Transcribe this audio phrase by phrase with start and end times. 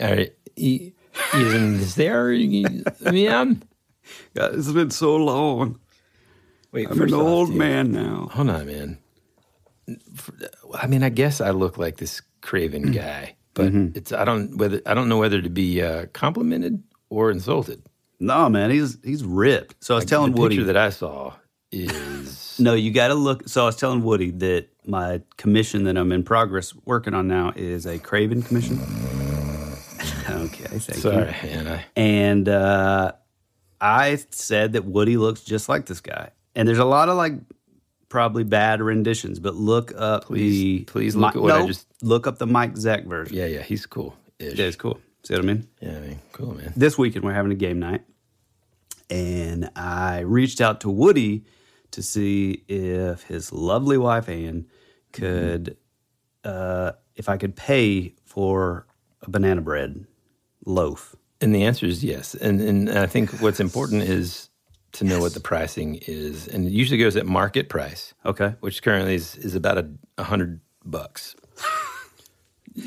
[0.00, 0.92] Are you,
[1.34, 2.28] is there,
[3.00, 3.62] man?
[4.34, 5.78] God, it's been so long.
[6.72, 8.28] Wait, I'm an off, old dude, man now.
[8.32, 8.98] Hold on, man.
[10.78, 14.80] I mean, I guess I look like this craven guy, but it's I don't whether
[14.86, 17.82] I don't know whether to be uh, complimented or insulted.
[18.20, 19.82] No, man, he's he's ripped.
[19.82, 21.34] So I was telling the Woody picture that I saw
[21.72, 23.48] is No, you got to look.
[23.48, 27.52] So I was telling Woody that my commission that I'm in progress working on now
[27.56, 28.78] is a Kraven commission.
[30.52, 31.02] Okay, thank you.
[31.02, 31.68] sorry, man.
[31.68, 33.12] I, And uh,
[33.80, 36.30] I said that Woody looks just like this guy.
[36.54, 37.34] And there's a lot of like
[38.08, 42.26] probably bad renditions, but look up Please- the please look at what I just- look
[42.26, 43.36] up the Mike Zeck version.
[43.36, 44.16] yeah, yeah, he's cool.
[44.38, 45.00] Yeah, it's cool.
[45.22, 45.68] See what I mean?
[45.80, 46.72] Yeah, I mean, cool, man.
[46.76, 48.02] this weekend we're having a game night
[49.10, 51.44] and i reached out to woody
[51.90, 54.66] to see if his lovely wife ann
[55.12, 55.76] could
[56.44, 58.86] uh, if i could pay for
[59.22, 60.06] a banana bread
[60.70, 62.34] loaf And the answer is yes.
[62.34, 64.48] And and I think what's important is
[64.92, 68.14] to know what the pricing is, and it usually goes at market price.
[68.24, 69.84] okay which currently is, is about a,
[70.18, 71.36] a hundred bucks.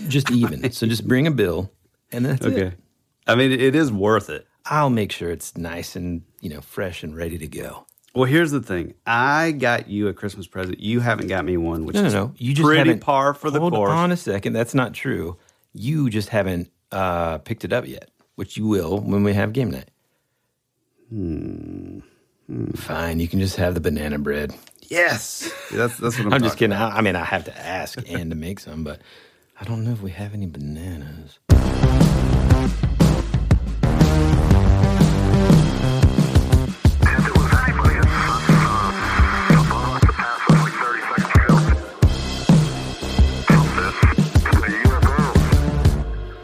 [0.07, 0.71] just even.
[0.79, 1.71] so just bring a bill,
[2.11, 2.79] and that's okay it.
[3.27, 7.03] i mean it is worth it I'll make sure it's nice and you know fresh
[7.03, 7.85] and ready to go.
[8.15, 11.85] well here's the thing i got you a christmas present you haven't got me one
[11.85, 12.33] which No, no, no.
[12.37, 14.53] You just pretty par for the hold course on a second.
[14.53, 15.37] That's not true.
[15.73, 19.71] You just haven't uh, picked it up yet, which you will when we have game
[19.71, 19.89] night.
[21.09, 21.99] Hmm.
[22.75, 24.53] Fine, you can just have the banana bread.
[24.89, 26.73] yes that's, that's what i'm, I'm just kidding.
[26.75, 29.01] I, I mean, I have to ask and to make some, but
[29.59, 31.39] I don't know if we have any bananas.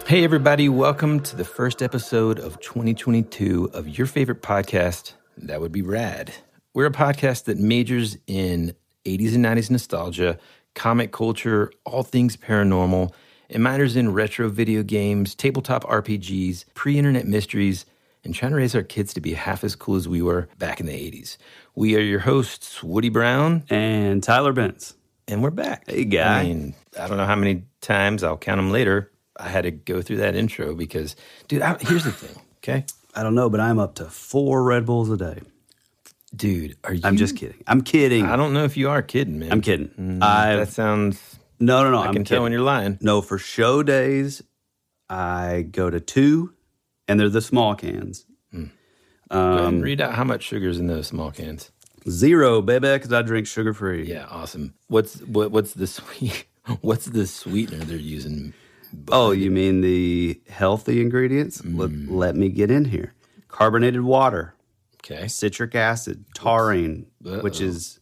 [0.09, 5.71] Hey, everybody, welcome to the first episode of 2022 of your favorite podcast, That Would
[5.71, 6.33] Be Rad.
[6.73, 8.73] We're a podcast that majors in
[9.05, 10.39] 80s and 90s nostalgia,
[10.73, 13.13] comic culture, all things paranormal,
[13.51, 17.85] and minors in retro video games, tabletop RPGs, pre internet mysteries,
[18.23, 20.79] and trying to raise our kids to be half as cool as we were back
[20.79, 21.37] in the 80s.
[21.75, 24.95] We are your hosts, Woody Brown, and tyler benz
[25.27, 25.83] and we're back.
[25.87, 26.39] Hey, guy.
[26.39, 29.11] I mean, I don't know how many times I'll count them later.
[29.39, 31.15] I had to go through that intro because,
[31.47, 32.85] dude, I, here's the thing, okay?
[33.15, 35.39] i don't know but i'm up to four red bulls a day
[36.35, 37.01] Dude, are you?
[37.03, 37.63] I'm just kidding.
[37.65, 38.25] I'm kidding.
[38.27, 39.51] I don't know if you are kidding, man.
[39.51, 39.87] I'm kidding.
[39.99, 41.39] Mm, that sounds.
[41.59, 41.97] no no no.
[42.01, 42.99] I I'm can tell when you're lying.
[43.01, 44.43] No, for show days,
[45.09, 46.53] I go to two,
[47.07, 48.25] and they're the small cans.
[48.53, 48.71] Go ahead
[49.31, 51.71] Um, and read out how much sugar's in those small cans.
[52.07, 54.07] Zero, baby, because I drink sugar free.
[54.07, 54.75] Yeah, awesome.
[54.87, 55.49] What's what?
[55.49, 56.45] What's the sweet?
[56.81, 58.53] What's the sweetener they're using?
[59.11, 61.63] Oh, you mean the healthy ingredients?
[61.63, 62.05] Let, Mm.
[62.09, 63.13] let me get in here.
[63.47, 64.53] Carbonated water,
[65.03, 67.99] Okay, citric acid, taurine, which is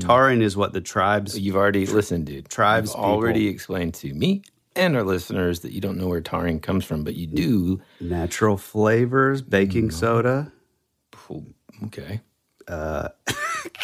[0.00, 1.38] taurine is what the tribes.
[1.38, 2.48] you've already listened, dude.
[2.48, 4.42] tribes already explained to me
[4.76, 7.80] and our listeners that you don't know where taurine comes from, but you do.
[8.00, 9.92] Natural flavors, baking Mm.
[9.92, 10.52] soda.
[11.84, 12.20] Okay.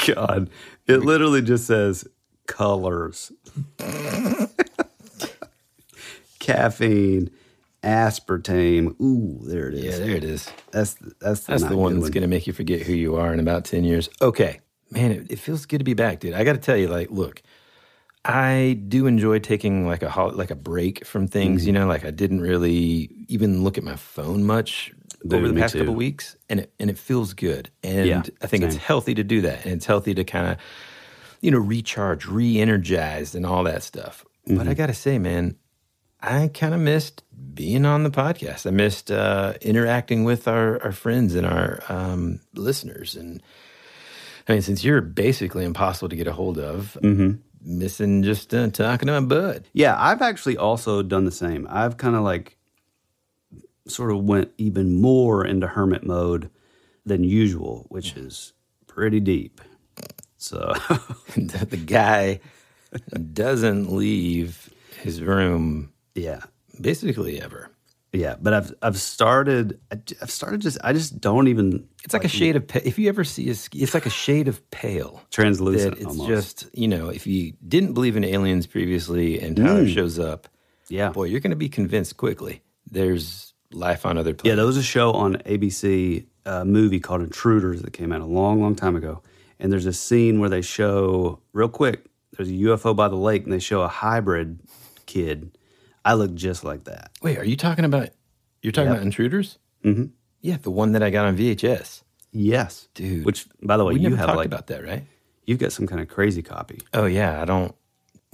[0.06, 0.50] God,
[0.86, 2.06] it literally just says
[2.47, 3.32] colors,
[6.53, 7.31] caffeine,
[7.82, 8.98] aspartame.
[9.00, 9.84] Ooh, there it is.
[9.84, 10.50] Yeah, there it is.
[10.72, 13.32] That's that's the, That's the one that's going to make you forget who you are
[13.32, 14.09] in about 10 years.
[14.22, 14.60] Okay.
[14.91, 16.32] Man, it, it feels good to be back, dude.
[16.34, 17.42] I got to tell you, like, look,
[18.25, 21.66] I do enjoy taking like a hol- like a break from things, Mm-hmm.
[21.66, 24.92] you know, like I didn't really even look at my phone much
[25.22, 25.80] Dude, over the past too.
[25.80, 27.70] couple weeks and it, and it feels good.
[27.82, 30.56] And Yeah, I think it's healthy to do that and it's healthy to kind of
[31.41, 34.25] you know, recharge, re-energize and all that stuff.
[34.47, 34.69] But Mm-hmm.
[34.70, 35.54] I got to say, man,
[36.21, 37.23] I kind of missed
[37.55, 38.67] being on the podcast.
[38.67, 43.15] I missed uh, interacting with our, our friends and our um, listeners.
[43.17, 43.43] And
[44.49, 47.37] I mean, since you're basically impossible to get a hold of, Mm-hmm.
[47.78, 49.65] missing just uh, talking to my bud.
[49.73, 51.67] Yeah, I've actually also done the same.
[51.71, 52.57] I've kind of like
[53.87, 56.51] sort of went even more into hermit mode
[57.07, 58.53] than usual, which is
[58.87, 59.60] pretty deep.
[60.37, 60.72] So
[61.37, 62.41] the the guy
[63.33, 64.71] doesn't leave
[65.01, 66.42] his room yeah,
[66.80, 67.70] basically ever.
[68.12, 68.36] yeah.
[68.41, 69.78] But I've I've started
[70.22, 71.88] I've started just I just don't even.
[72.04, 74.10] It's like, a shade of pa- if you ever see a ski, it's like a
[74.10, 75.22] shade of pale.
[75.30, 76.28] Translucent it's almost.
[76.28, 79.94] just you know if you didn't believe in aliens previously and Tyler Mm.
[79.94, 80.48] shows up,
[80.88, 81.10] Yeah.
[81.10, 82.62] boy, you're going to be convinced quickly.
[82.91, 84.47] There's life on other planets.
[84.48, 88.24] Yeah, there was a show on ABC, a movie called Intruders that came out a
[88.26, 89.22] long, long time ago.
[89.60, 92.06] And there's a scene where they show, real quick,
[92.36, 94.60] there's a UFO by the lake and they show a hybrid
[95.04, 95.50] kid.
[96.04, 97.10] I look just like that.
[97.22, 98.10] Wait, are you talking about
[98.62, 98.97] You're talking Yep.
[98.97, 99.59] about Intruders?
[99.84, 100.06] Mm-hmm.
[100.41, 102.03] Yeah, the one that I got on VHS.
[102.33, 103.24] Yes, Dude.
[103.24, 105.04] Which, by the way, you never have talked like about that, right?
[105.45, 106.80] you've got some kind of crazy copy.
[106.92, 107.74] Oh yeah, I don't.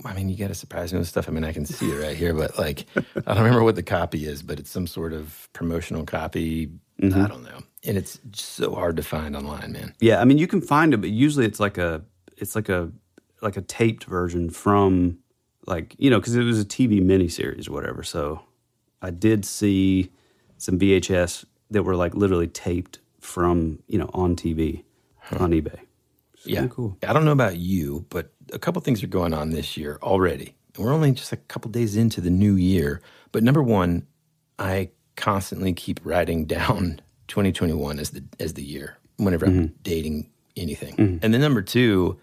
[0.05, 1.29] I mean, you got to surprise me with stuff.
[1.29, 3.03] I mean, I can see it right here, but like, I
[3.35, 6.67] don't remember what the copy is, but it's some sort of promotional copy.
[7.01, 7.23] Mm-hmm.
[7.23, 9.95] I don't know, and it's so hard to find online, man.
[10.01, 12.03] Yeah, I mean you can find it, but usually it's like a
[12.37, 12.91] it's like a
[13.43, 15.19] like a taped version from
[15.67, 18.03] like you know because it was a TV miniseries or whatever.
[18.03, 18.41] So
[19.03, 20.11] I did see
[20.59, 24.85] some VHS that were like literally taped from you know on TV
[25.33, 25.81] on eBay.
[26.35, 26.97] It's Yeah, cool.
[27.07, 30.55] I don't know about you, but a couple things are going on this year already.
[30.77, 33.01] We're only just a couple days into the new year.
[33.33, 34.07] But number one,
[34.59, 39.75] I constantly keep writing down 2021 as the as the year whenever I'm mm-hmm.
[39.83, 40.97] dating anything.
[40.97, 41.21] Mm.
[41.23, 42.19] And then number two,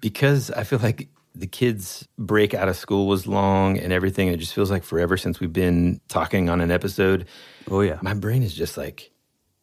[0.00, 4.38] because I feel like the kids break out of school was long and everything, it
[4.38, 7.26] just feels like forever since we've been talking on an episode.
[7.70, 9.10] Oh yeah, My brain is just like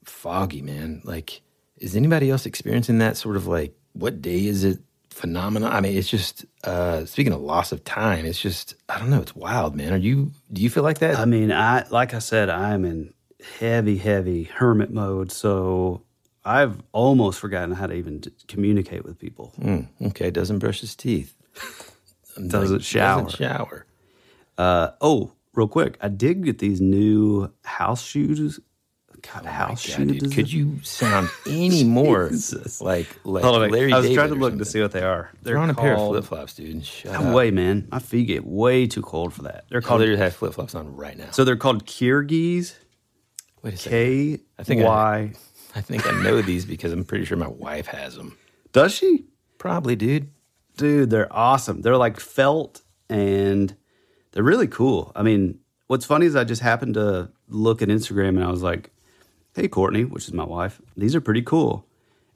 [0.05, 1.01] foggy, man.
[1.03, 1.41] Like,
[1.77, 4.79] is anybody else experiencing that sort of like, what day is it
[5.09, 5.71] phenomenon?
[5.71, 9.21] I mean, it's just, uh, speaking of loss of time, it's just, I don't know,
[9.21, 9.93] it's wild, man.
[9.93, 11.17] Are you, do you feel like that?
[11.17, 13.13] I mean I like I said I'm in
[13.59, 16.03] heavy heavy hermit mode, so
[16.45, 19.53] I've almost forgotten how to even communicate with people.
[19.59, 21.35] Mm, okay, doesn't brush his teeth.
[22.47, 23.23] Doesn't shower.
[23.23, 23.85] Doesn't shower.
[24.57, 28.59] Uh, oh, real quick, I did get these new house shoes.
[29.21, 30.33] God, house Oh dude, shoes.
[30.35, 32.29] could you sound any more
[32.81, 35.29] like, like Hold Larry I was David trying to look to see what they are.
[35.41, 36.85] They're They're on a pair of flip flops, dude.
[36.85, 37.33] Shut No up.
[37.35, 37.88] way, man.
[37.89, 39.63] My feet get way too cold for that.
[39.69, 41.31] They're I called literally have flip flops on right now.
[41.31, 42.75] so they're called Kyrgies.
[43.61, 43.91] Wait a second.
[43.91, 45.33] K I think I- Y.
[45.75, 48.38] I think I know these because I'm pretty sure my wife has them.
[48.73, 49.23] Does she?
[49.57, 50.29] Probably, dude.
[50.77, 51.81] Dude, they're awesome.
[51.81, 53.75] They're like felt and
[54.31, 55.11] they're really cool.
[55.15, 58.63] I mean, what's funny is I just happened to look at Instagram and I was
[58.63, 58.91] like,
[59.55, 61.85] hey, Courtney, which is my wife, these are pretty cool.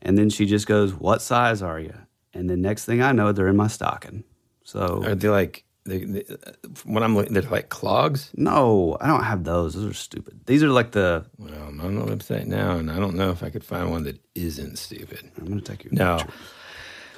[0.02, 1.96] And then she just goes, what size are you?
[2.34, 4.24] And the next thing I know, they're in my stocking.
[4.64, 7.34] So, Are they like they, they, uh, from what I'm looking?
[7.34, 8.30] They're like clogs.
[8.36, 9.74] no, I don't have those.
[9.74, 10.42] Those are stupid.
[10.46, 13.42] These are like the, Well, I'm on the website now, and I don't know if
[13.42, 15.32] I could find one that isn't stupid.
[15.40, 16.34] I'm going to take your No, picture.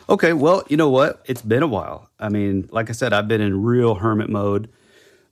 [0.09, 1.21] Okay, well, you know what?
[1.25, 2.09] It's been a while.
[2.19, 4.69] I mean, like I said, I've been in real hermit mode.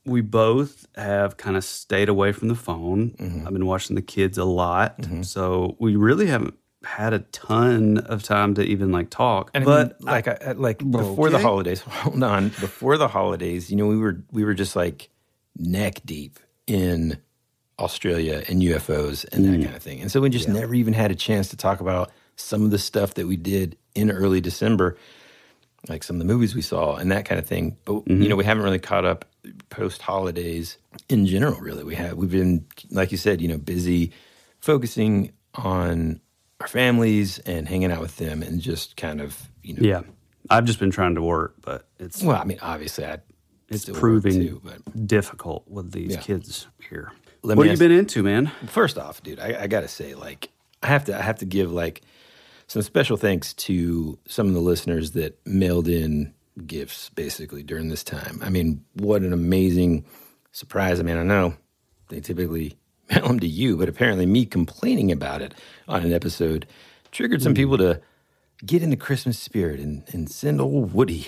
[0.06, 3.12] We both have kind of stayed away from the phone.
[3.12, 3.48] Mm-hmm.
[3.48, 4.96] I've been watching the kids a lot.
[5.24, 6.54] So we really haven't
[6.84, 9.52] had a ton of time to even like talk.
[9.54, 11.82] and but but like I, I- like before the holidays.
[11.88, 15.10] Hold on, before the holidays, you know, we were we were just like
[15.58, 17.18] neck deep in
[17.80, 21.12] Australia and UFOs and that kind of thing, and so we just never even had
[21.12, 24.98] a chance to talk about some of the stuff that we did in early December.
[25.90, 27.78] like some of the movies we saw and that kind of thing.
[27.86, 28.24] But you mm-hmm.
[28.30, 29.26] know, we haven't really caught up
[29.70, 30.78] post holidays
[31.10, 31.60] in general.
[31.60, 34.12] Really, we have we've been like you said, you know, busy
[34.60, 36.20] focusing on
[36.60, 40.02] our families and hanging out with them, and just kind of you know, yeah,
[40.50, 43.20] I've just been trying to work, but it's Well, I mean, obviously, I
[43.70, 46.22] it's proving too, but difficult with these Yeah.
[46.22, 47.12] kids here.
[47.44, 48.52] Let what have you been into, man?
[48.68, 50.50] First off, dude, I, I gotta say, like,
[50.82, 52.02] I have to, I have to give like
[52.68, 56.34] some special thanks to some of the listeners that mailed in
[56.66, 58.40] gifts basically during this time.
[58.42, 60.06] I mean, what an amazing
[60.52, 61.00] surprise!
[61.00, 61.56] I mean, I know
[62.10, 62.78] they typically
[63.10, 65.54] mail them to you, but apparently, me complaining about it
[65.88, 66.68] on an episode
[67.12, 68.02] triggered some people to
[68.66, 71.28] get in the Christmas spirit and, and send old Woody.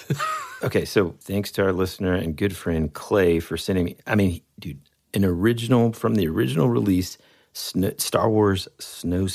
[0.62, 3.96] okay, so thanks to our listener and good friend Clay for sending me.
[4.06, 4.80] I mean, dude,
[5.12, 7.18] an original from the original release,
[7.52, 9.26] Star Wars Snow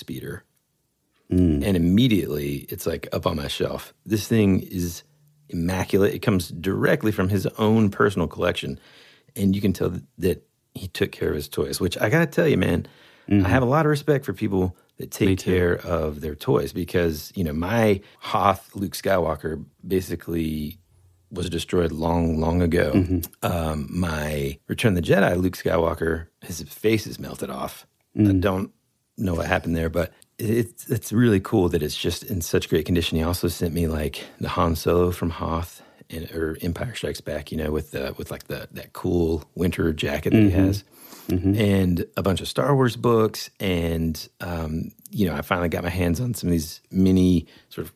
[1.30, 3.94] Speeder, and immediately it's like up on my shelf.
[4.06, 5.04] This thing is
[5.50, 6.14] immaculate.
[6.14, 8.80] It comes directly from his own personal collection,
[9.36, 10.44] and you can tell that,
[10.74, 11.80] he took care of his toys.
[11.80, 12.88] Which I got to tell you, man,
[13.28, 13.46] I mm-hmm.
[13.46, 17.44] have a lot of respect for people that take care of their toys because you
[17.44, 20.78] know my Hoth Luke Skywalker basically
[21.32, 22.92] was destroyed long, long ago.
[22.94, 23.20] Mm-hmm.
[23.42, 27.86] Um, my Return of the Jedi Luke Skywalker, his face is melted off.
[28.16, 28.42] I mm.
[28.42, 28.72] don't
[29.18, 32.86] know what happened there, but it's it's really cool that it's just in such great
[32.86, 33.18] condition.
[33.18, 37.52] He also sent me like the Han Solo from Hoth and or Empire Strikes Back,
[37.52, 40.84] you know, with the with like the that cool winter jacket that he has,
[41.58, 45.90] and a bunch of Star Wars books, and um, you know, I finally got my
[45.90, 47.94] hands on some of these mini sort of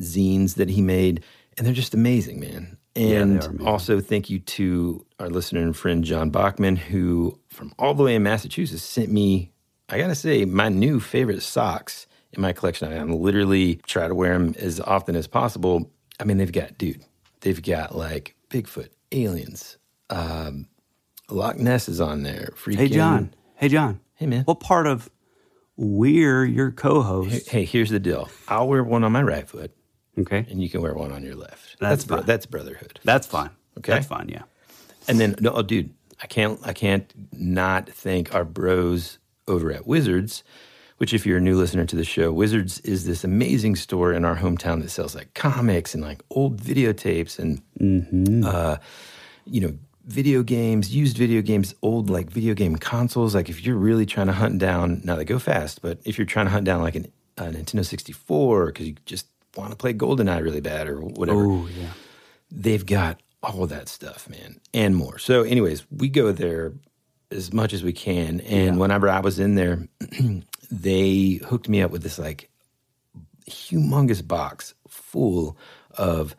[0.00, 1.24] zines that he made,
[1.56, 2.76] and they're just amazing, man.
[2.94, 3.66] And amazing.
[3.66, 8.14] also, thank you to our listener and friend John Bachman, who from all the way
[8.14, 9.52] in Massachusetts sent me,
[9.88, 12.90] I gotta say, my new favorite socks in my collection.
[12.92, 15.90] I am literally try to wear them as often as possible.
[16.20, 17.02] I mean, they've got, dude,
[17.40, 19.78] they've got like Bigfoot, aliens,
[20.10, 20.66] um,
[21.30, 22.52] Loch Ness is on there.
[22.56, 23.34] Freaking, Hey, John.
[23.56, 24.00] Hey, John.
[24.14, 24.44] Hey, man.
[24.44, 25.10] What part of
[25.76, 27.48] we're your co-host?
[27.50, 28.28] Hey, here's the deal.
[28.48, 29.70] I'll wear one on my right foot,
[30.18, 31.76] Okay, and you can wear one on your left.
[31.78, 32.26] That's bro- fine.
[32.26, 32.98] that's brotherhood.
[33.04, 33.50] that's fine.
[33.78, 33.92] Okay.
[33.92, 34.28] that's fine.
[34.28, 34.42] Yeah.
[35.06, 35.90] And then, no, oh, dude,
[36.22, 39.18] I can't, I can't not thank our bros
[39.48, 40.44] over at Wizards.
[40.98, 44.24] Which, if you're a new listener to the show, Wizards is this amazing store in
[44.24, 48.78] our hometown that sells like comics and like old videotapes and, uh,
[49.44, 53.32] you know, video games, used video games, old like video game consoles.
[53.32, 56.26] Like, if you're really trying to hunt down, now they go fast, but if you're
[56.26, 59.26] trying to hunt down like an, a Nintendo 64 because you just
[59.56, 61.90] want to play GoldenEye really bad or whatever, Oh yeah.
[62.50, 65.16] they've got all that stuff, man, and more.
[65.18, 66.72] So, anyways, we go there
[67.30, 68.40] as much as we can.
[68.42, 69.86] And whenever I was in there,
[70.70, 72.50] they hooked me up with this like
[73.48, 75.56] humongous box full
[75.92, 76.34] of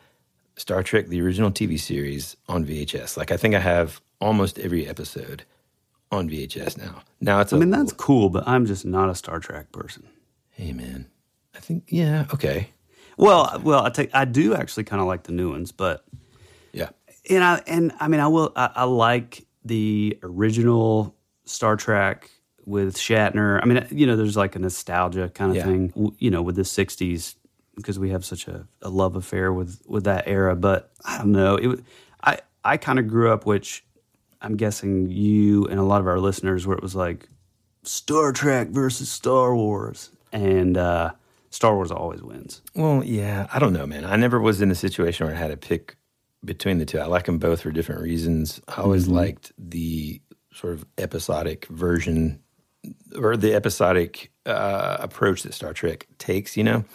[0.56, 3.18] Star Trek, the original TV series on VHS.
[3.18, 5.44] Like, I think I have almost every episode
[6.12, 7.02] on VHS now.
[7.22, 10.08] Now it's, I a- mean, that's cool, but I'm just not a Star Trek person.
[10.52, 11.06] hey, man,
[11.56, 12.70] I think, yeah, okay.
[13.18, 16.06] Well, well, I take I do actually kind of like the new ones, but
[16.72, 16.90] Yeah.
[17.30, 22.30] and I and I mean I will I, I like the original Star Trek
[22.66, 23.60] with Shatner.
[23.62, 25.64] I mean, you know, there's like a nostalgia kind of Yeah.
[25.66, 27.36] thing, you know, with the '60s
[27.76, 30.56] because we have such a, a love affair with with that era.
[30.56, 31.56] But I don't know.
[31.56, 31.80] It
[32.24, 33.84] I I kind of grew up, which
[34.42, 37.28] I'm guessing you and a lot of our listeners, where it was like
[37.84, 41.12] Star Trek versus Star Wars, and uh,
[41.50, 42.62] Star Wars always wins.
[42.76, 44.06] Well, yeah, I don't know, man.
[44.06, 45.96] I never was in a situation where I had to pick
[46.44, 47.00] between the two.
[47.00, 48.62] I like them both for different reasons.
[48.68, 50.22] I always liked the
[50.54, 52.42] sort of episodic version
[53.16, 56.56] or the episodic uh, approach that Star Trek takes.
[56.56, 56.86] You know,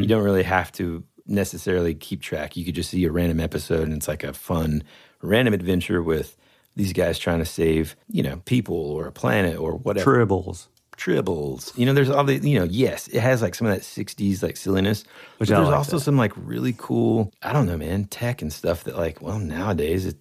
[0.00, 2.56] you don't really have to necessarily keep track.
[2.56, 4.82] You could just see a random episode, and it's like a fun
[5.22, 6.36] random adventure with
[6.76, 10.68] these guys trying to save, you know, people or a planet or whatever Tribbles.
[11.00, 11.76] Tribbles.
[11.78, 14.42] You know, there's all the, you know, yes, it has like some of that 60s
[14.42, 15.04] like silliness.
[15.38, 16.04] Which but I there's like also that.
[16.04, 20.06] some like really cool, I don't know, man, tech and stuff that like, well, nowadays
[20.06, 20.18] it's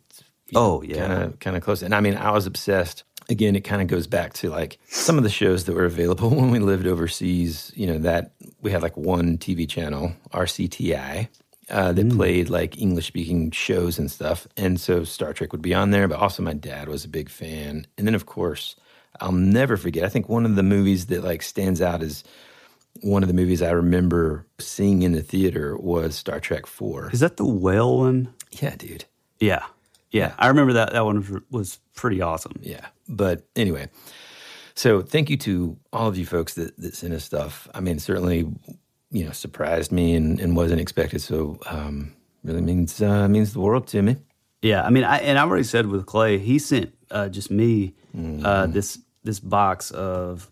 [0.55, 1.05] Oh, yeah.
[1.07, 1.83] kind of kind of close.
[1.83, 3.03] And I mean, I was obsessed.
[3.29, 6.29] Again, it kind of goes back to like some of the shows that were available
[6.35, 7.71] when we lived overseas.
[7.75, 11.27] You know, that we had like one TV channel, RCTI,
[11.69, 11.95] uh, Mm.
[11.95, 14.47] that played like English speaking shows and stuff.
[14.57, 17.29] And so Star Trek would be on there, but also my dad was a big
[17.29, 17.85] fan.
[17.99, 18.75] And then, of course,
[19.21, 20.03] I'll never forget.
[20.03, 22.23] I think one of the movies that like stands out is
[23.01, 27.09] one of the movies I remember seeing in the theater was Star Trek Four.
[27.11, 28.33] Is that the whale one?
[28.51, 29.05] Yeah, dude.
[29.39, 29.63] Yeah.
[30.11, 30.33] Yeah.
[30.39, 30.93] I remember that.
[30.93, 32.53] That one was, pretty awesome.
[32.61, 32.87] Yeah.
[33.09, 33.89] But anyway,
[34.73, 37.67] so thank you to all of you folks that, that sent us stuff.
[37.73, 38.49] I mean, certainly,
[39.11, 41.21] you know, surprised me and, and wasn't expected.
[41.21, 44.15] So um, really means uh, means the world to me.
[44.61, 44.83] Yeah.
[44.83, 48.17] I mean, I, and I already said with Clay, he sent uh, just me uh,
[48.17, 48.71] Mm-hmm.
[48.71, 50.49] this this box of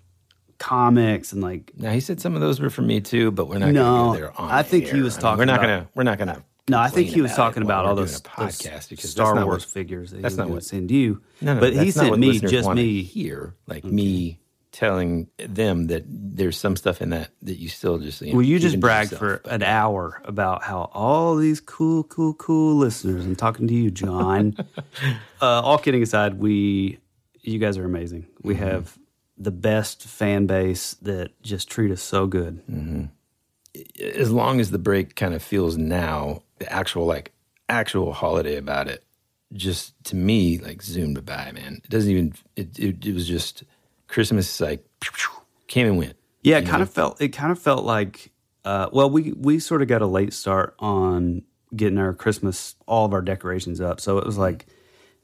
[0.58, 3.60] comics and like, Now he said some of those were for me too, but we're
[3.60, 5.04] not No, going to go there on I think he air.
[5.04, 7.22] was I mean, talking we're not about- gonna we're not gonna no, I think he
[7.22, 8.58] was talking about all those, those
[8.90, 11.22] because Star Wars what, figures that that's he not what- send you.
[11.40, 13.04] No, no, but he sent me just me.
[13.04, 14.40] here, like me
[14.74, 18.46] telling them that there's some stuff in that that you still just you know, Well,
[18.46, 23.24] you just bragged for an hour about how all these cool, cool, cool listeners.
[23.26, 24.58] I'm talking to you, John.
[25.42, 27.00] uh, all kidding aside, we,
[27.48, 28.28] you guys are amazing.
[28.44, 28.64] We Mm-hmm.
[28.64, 28.98] have
[29.38, 32.62] the best fan base that just treat us so good.
[34.20, 37.32] as long as the break kind of feels now, the actual like
[37.70, 39.04] actual holiday about it,
[39.54, 41.82] just to me like zoomed by, man.
[41.84, 42.34] It doesn't even.
[42.56, 43.64] It it, it was just
[44.08, 44.84] Christmas like
[45.68, 46.16] came and went.
[46.42, 47.22] Yeah, it kind of felt.
[47.22, 48.32] It kind of felt like.
[48.66, 51.44] Uh, well, we we sort of got a late start on
[51.76, 54.02] getting our Christmas, all of our decorations up.
[54.02, 54.66] So it was like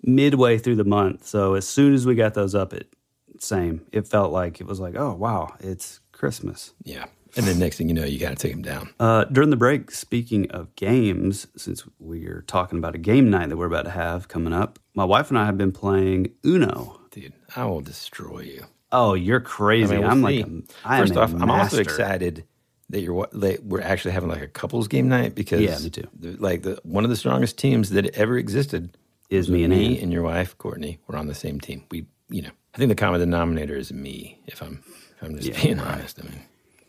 [0.04, 1.26] midway through the month.
[1.26, 2.94] So as soon as we got those up, it
[3.40, 3.86] same.
[3.92, 6.74] It felt like it was like, oh wow, it's Christmas.
[6.84, 7.06] Yeah,
[7.36, 8.90] and then next thing you know, you got to take them down.
[9.00, 13.58] Uh, during the break, speaking of games, since we're talking about a game night that
[13.58, 17.02] we're about to have coming up, my wife and I have been playing Uno.
[17.12, 18.66] Dude, I will destroy you.
[18.92, 19.96] Oh, you're crazy!
[19.96, 22.46] I mean, we'll like, a, I first off, I'm also excited
[22.90, 26.08] that you're like, we're actually having like a couples game night because Yeah, me too.
[26.18, 28.96] the- like the one of the strongest teams that ever existed
[29.34, 30.04] Is me and me Ann.
[30.04, 31.00] and your wife Courtney.
[31.08, 31.84] We're on the same team.
[31.92, 34.40] We, you know, I think the common denominator is me.
[34.46, 36.42] If I'm, if I'm just being honest, I mean,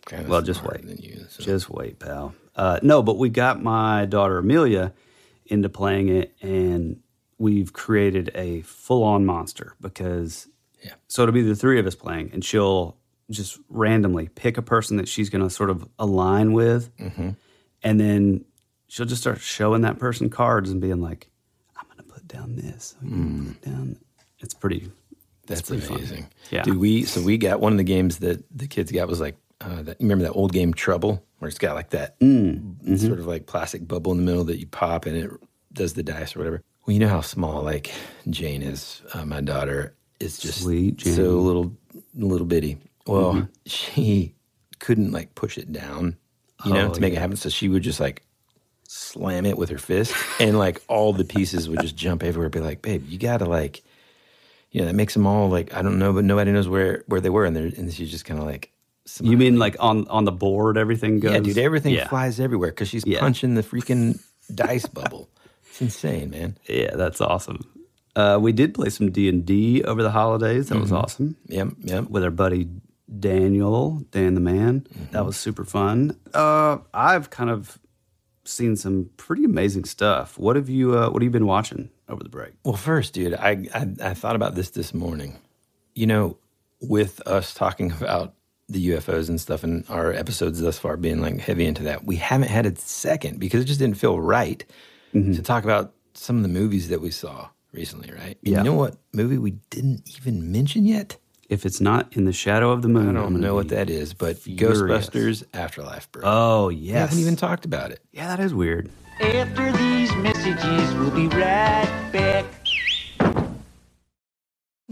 [0.06, 0.84] kind of Well, just wait.
[1.02, 1.24] you.
[1.30, 1.42] So.
[1.42, 2.34] Just wait, pal.
[2.56, 4.92] Uh, no, but we got my daughter Amelia
[5.46, 7.00] into playing it, and
[7.38, 10.46] we've created a full-on monster because.
[10.82, 10.92] Yeah.
[11.08, 12.96] So it'll be the three of us playing, and she'll
[13.30, 17.30] just randomly pick a person that she's going to sort of align with, Mm-hmm.
[17.82, 18.44] and then
[18.88, 21.33] she'll just start showing that person cards and being like, "I'm going to
[22.28, 22.94] put down this.
[23.00, 23.46] I'm Mm.
[23.48, 23.96] put down."
[24.40, 24.90] it's pretty.
[25.46, 25.98] That's pretty fun.
[25.98, 26.26] amazing.
[26.50, 26.62] Yeah.
[26.62, 29.36] Dude, we so we got one of the games that the kids got was like
[29.60, 30.00] uh, that.
[30.00, 32.96] You remember that old game Trouble, where it's got like that Mm, mm-hmm.
[32.96, 35.30] sort of like plastic bubble in the middle that you pop and it
[35.72, 36.62] does the dice or whatever.
[36.86, 37.90] Well, you know how small like
[38.28, 39.02] Jane is.
[39.12, 41.14] Uh, my daughter is just Sweet Jane.
[41.14, 41.76] so little,
[42.14, 42.78] little bitty.
[43.06, 43.44] Well, Mm-hmm.
[43.66, 44.34] she
[44.78, 46.16] couldn't like push it down,
[46.64, 47.36] you know, Oh, to make it happen.
[47.36, 48.22] So she would just like
[48.96, 52.48] slam it with her fist, and like all the pieces would just jump everywhere.
[52.48, 53.82] Be like, babe, you gotta like,
[54.70, 57.20] you know, that makes them all like I don't know, but nobody knows where where
[57.20, 58.70] they were, and they're and she's just kind of like.
[59.20, 61.32] You mean like on on the board, everything goes?
[61.32, 62.08] Yeah, dude, everything Yeah.
[62.08, 63.20] flies everywhere because she's Yeah.
[63.20, 64.18] punching the freaking
[64.54, 65.28] dice bubble.
[65.68, 66.56] It's insane, man.
[66.66, 67.66] Yeah, that's awesome.
[68.16, 70.68] Uh, we did play some D and D over the holidays.
[70.70, 70.96] That was Mm-hmm.
[71.04, 71.36] awesome.
[71.48, 72.08] Yep, yep.
[72.08, 72.68] with our buddy
[73.20, 74.86] Daniel, Dan the Man.
[74.88, 75.12] Mm-hmm.
[75.12, 76.16] That was super fun.
[76.32, 77.78] Uh, I've kind of
[78.44, 80.38] seen some pretty amazing stuff.
[80.38, 82.52] What have you uh, What have you been watching over the break?
[82.64, 85.38] Well, first, dude, I, I I thought about this this morning.
[85.94, 86.36] You know,
[86.80, 88.34] with us talking about
[88.68, 92.16] the UFOs and stuff, and our episodes thus far being like heavy into that, we
[92.16, 94.64] haven't had a second because it just didn't feel right
[95.14, 95.34] Mm-hmm.
[95.34, 98.36] to talk about some of the movies that we saw recently, right?
[98.42, 98.58] Yeah.
[98.58, 101.18] You know what movie we didn't even mention yet?
[101.48, 103.90] If it's not in the shadow of the moon, I don't gonna know what that
[103.90, 105.08] is, but furious.
[105.10, 106.22] Ghostbusters Afterlife, bro.
[106.24, 108.00] Oh yes, we haven't even talked about it.
[108.12, 108.90] yeah, that is weird.
[109.20, 112.44] After these messages, we'll be right back.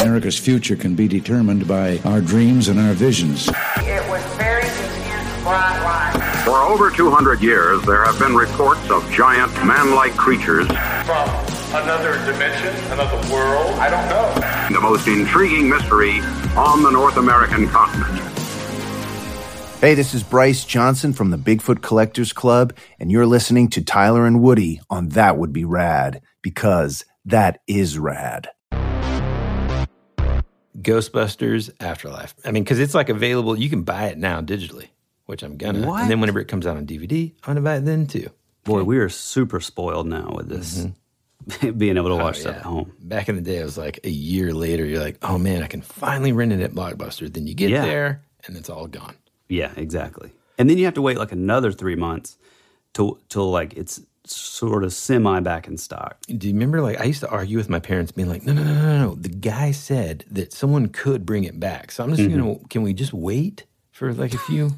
[0.00, 3.48] America's future can be determined by our dreams and our visions.
[3.78, 6.42] It was very intense, bright light.
[6.44, 10.68] For over 200 years, there have been reports of giant man-like creatures.
[11.08, 11.28] from
[11.74, 13.72] another dimension, another world.
[13.80, 14.74] I don't know.
[14.74, 16.20] The most intriguing mystery
[16.54, 18.20] on the North American continent.
[19.80, 24.26] Hey, this is Bryce Johnson from the Bigfoot Collectors Club, and you're listening to Tyler
[24.26, 28.50] and Woody on That Would Be Rad, because that is rad.
[30.80, 32.34] Ghostbusters Afterlife.
[32.44, 33.58] I mean, because it's like available.
[33.58, 34.88] You can buy it now digitally,
[35.26, 35.86] which I'm gonna.
[35.86, 36.02] What?
[36.02, 38.30] And then whenever it comes out on DVD, I'm gonna buy it then too.
[38.64, 41.70] Boy, we are super spoiled now with this mm-hmm.
[41.78, 42.60] being able to oh, watch Oh, stuff yeah.
[42.60, 42.92] at home.
[43.00, 44.84] Back in the day, it was like a year later.
[44.84, 47.32] You're like, oh man, I can finally rent it at Blockbuster.
[47.32, 47.84] Then you get Yeah.
[47.84, 49.14] there, and it's all gone.
[49.48, 50.32] Yeah, exactly.
[50.58, 52.36] And then you have to wait like another three months
[52.92, 56.18] till till like it's sort of semi back in stock.
[56.28, 56.80] Do you remember?
[56.82, 59.14] Like I used to argue with my parents, being like, no, no, no, no, no.
[59.14, 62.38] The guy said that someone could bring it back, so I'm just Mm-hmm.
[62.38, 62.58] gonna.
[62.68, 64.72] Can we just wait for like a few,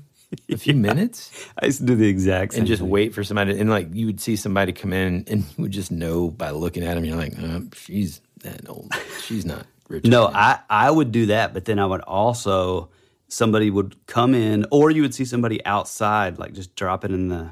[0.51, 1.31] a few minutes?
[1.61, 2.91] I used to do the exact same and just thing.
[2.91, 3.59] wait for somebody.
[3.59, 6.85] And like you would see somebody come in, and you would just know by looking
[6.85, 7.05] at them.
[7.05, 8.93] You're like, uh, she's that old.
[9.27, 10.05] She's not rich.
[10.07, 10.27] No.
[10.29, 12.91] I, I would do that, but then I would also
[13.29, 17.29] somebody would come in, or you would see somebody outside, like just drop it in
[17.29, 17.51] the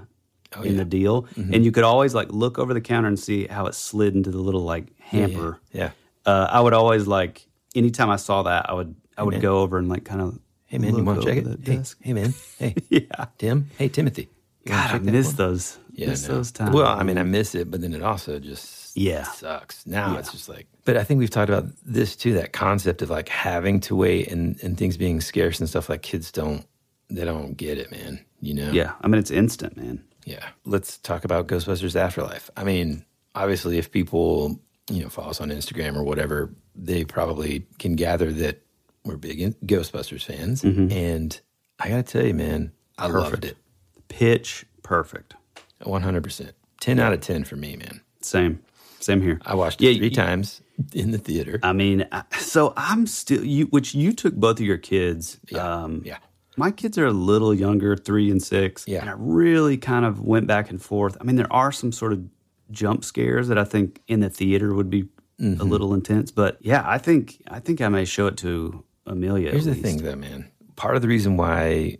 [0.56, 3.46] Oh, in the deal, and you could always like look over the counter and see
[3.46, 5.61] how it slid into the little like hamper.
[5.72, 5.90] Yeah.
[6.24, 9.40] Uh, I would always like anytime I saw that, I would I would man.
[9.42, 11.61] go over and like kind of Hey man, you want to check it?
[11.66, 13.26] Hey, hey man, hey yeah.
[13.37, 14.28] Tim, hey Timothy.
[14.66, 15.78] God, I miss those.
[15.92, 16.37] Yeah, miss know.
[16.37, 16.74] those times.
[16.74, 19.24] Well, I mean, I miss it, but then it also just Yeah.
[19.24, 19.87] sucks.
[19.87, 20.66] Now it's just like.
[20.84, 22.34] But I think we've talked about this too.
[22.34, 25.88] That concept of like having to wait and and things being scarce and stuff.
[25.90, 26.64] Like kids don't
[27.11, 28.24] they don't get it, man.
[28.40, 28.70] You know.
[28.70, 30.04] yeah, I mean it's instant, man.
[30.29, 30.47] Yeah.
[30.64, 32.51] Let's talk about Ghostbusters Afterlife.
[32.57, 34.61] I mean, obviously, if people,
[34.91, 38.62] you know, follow us on Instagram or whatever, they probably can gather that
[39.05, 40.62] we're big Ghostbusters fans.
[40.64, 41.41] And
[41.79, 43.57] I got to tell you, man, I loved it.
[44.09, 45.35] Pitch perfect.
[45.83, 46.53] 100%.
[46.81, 48.01] 10 out of 10 for me, man.
[48.21, 48.61] Same,
[49.01, 49.41] same here.
[49.47, 50.61] I watched it Yeah, three you- times
[50.93, 51.59] in the theater.
[51.62, 52.07] I mean,
[52.38, 55.38] so I'm still you, which you took both of your kids.
[55.51, 56.19] Yeah, Um, yeah.
[56.59, 58.85] My kids are a little younger, three and six.
[58.87, 59.01] Yeah.
[59.01, 61.16] And I really kind of went back and forth.
[61.21, 62.25] I mean, there are some sort of
[62.71, 65.05] jump scares that I think in the theater would be a
[65.40, 65.68] Mm-hmm.
[65.68, 66.33] little intense.
[66.33, 69.53] But yeah, I think I think I may show it to Amelia.
[69.53, 69.85] Here's the least.
[69.85, 70.51] thing, though, man.
[70.75, 71.99] Part of the reason why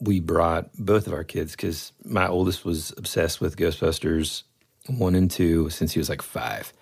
[0.00, 4.42] we brought both of our kids, because my oldest was obsessed with Ghostbusters
[4.88, 6.72] one and two since he was like 5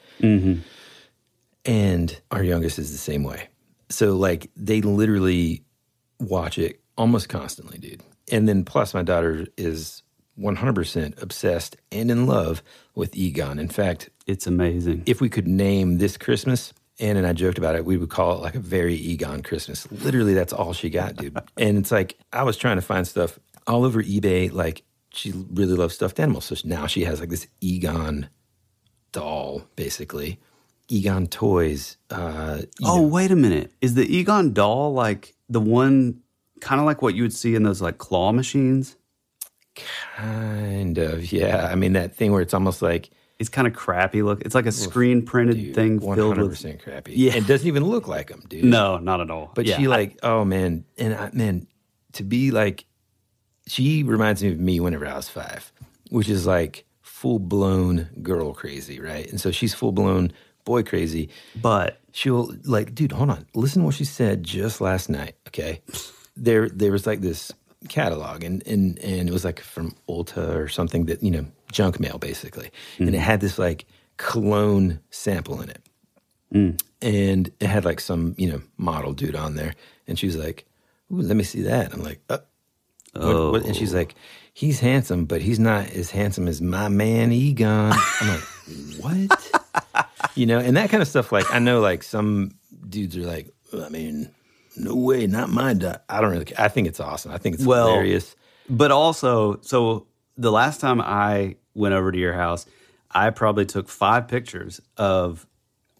[1.64, 3.48] And our youngest is the same way.
[3.90, 5.64] So, like, they literally
[6.22, 8.02] watch it almost constantly, dude.
[8.30, 10.02] And then, plus, my daughter is
[10.38, 12.62] 100% obsessed and in love
[12.94, 13.58] with Egon.
[13.58, 15.02] In fact, It's amazing.
[15.06, 18.34] if we could name this Christmas, Ann and I joked about it, we would call
[18.36, 19.90] it like a very Egon Christmas.
[19.90, 21.36] Literally, that's all she got, dude.
[21.58, 24.52] and it's like I was trying to find stuff all over eBay.
[24.52, 28.28] Like she really loves stuffed animals, so now she has like this Egon
[29.10, 30.38] doll, basically.
[30.88, 31.96] Egon toys.
[32.10, 33.72] Uh, Oh, know, wait a minute.
[33.80, 36.20] Is the Egon doll like the one
[36.60, 38.96] kind of like what you would see in those like claw machines?
[40.16, 41.32] kind of.
[41.32, 44.42] Yeah, I mean that thing where it's almost like It's kind of crappy look.
[44.42, 47.14] It's like a screen printed thing filled with crappy.
[47.14, 47.34] Yeah.
[47.34, 48.64] it doesn't even look like them, dude.
[48.64, 49.50] No, not at all.
[49.54, 51.66] But Yeah, she I- like, oh man, and I, man,
[52.12, 52.84] to be like,
[53.66, 55.72] she reminds me of me whenever I was five,
[56.10, 59.28] which is like full blown girl crazy, right?
[59.30, 60.32] And so she's full blown
[60.64, 61.28] boy crazy.
[61.60, 65.34] but She'll like, dude, hold on, listen to what she said just last night.
[65.48, 65.80] Okay,
[66.36, 67.50] there there was like this
[67.88, 71.98] catalog, and and and it was like from Ulta or something that you know junk
[72.00, 73.86] mail basically, and it had this like
[74.18, 75.78] cologne sample in it
[77.00, 79.74] and it had like some you know model dude on there,
[80.06, 80.66] and she was like,
[81.10, 82.38] "Ooh, let me see that." I'm like, uh,
[83.14, 84.14] what- what- and she's like,
[84.52, 88.42] "He's handsome, but he's not as handsome as my man Egon." I'm like,
[89.00, 89.61] "What?"
[90.34, 91.32] You know, and that kind of stuff.
[91.32, 92.52] Like, I know, like some
[92.88, 94.30] dudes are like, "I mean,
[94.76, 96.46] no way, not my dad." I don't really.
[96.58, 97.32] I think it's awesome.
[97.32, 98.36] I think it's Well, hilarious.
[98.68, 100.06] but also so
[100.36, 102.66] the last time I went over to your house,
[103.10, 105.46] I probably took five pictures of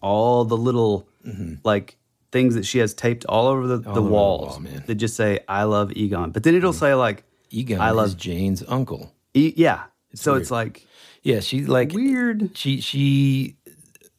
[0.01, 1.55] all the little mm-hmm.
[1.63, 1.97] like
[2.31, 4.83] things that she has taped all over the, the over the walls wall, man.
[4.87, 6.79] that just say "I love Egon," but then it'll mm-hmm.
[6.79, 9.13] say like Egon I love is Jane's uncle.
[9.33, 9.83] e- yeah.
[10.15, 10.85] so it's like
[11.21, 12.57] Yeah, she like Weird.
[12.57, 13.55] She she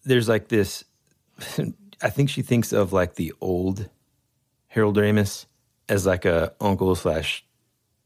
[0.05, 0.85] there's like this
[2.03, 3.88] I think she thinks of like the old
[4.69, 5.47] Harold Ramis
[5.88, 7.45] as like a uncle slash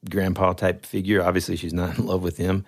[0.08, 1.22] grandpa type figure.
[1.22, 2.64] Obviously she's not in love with him.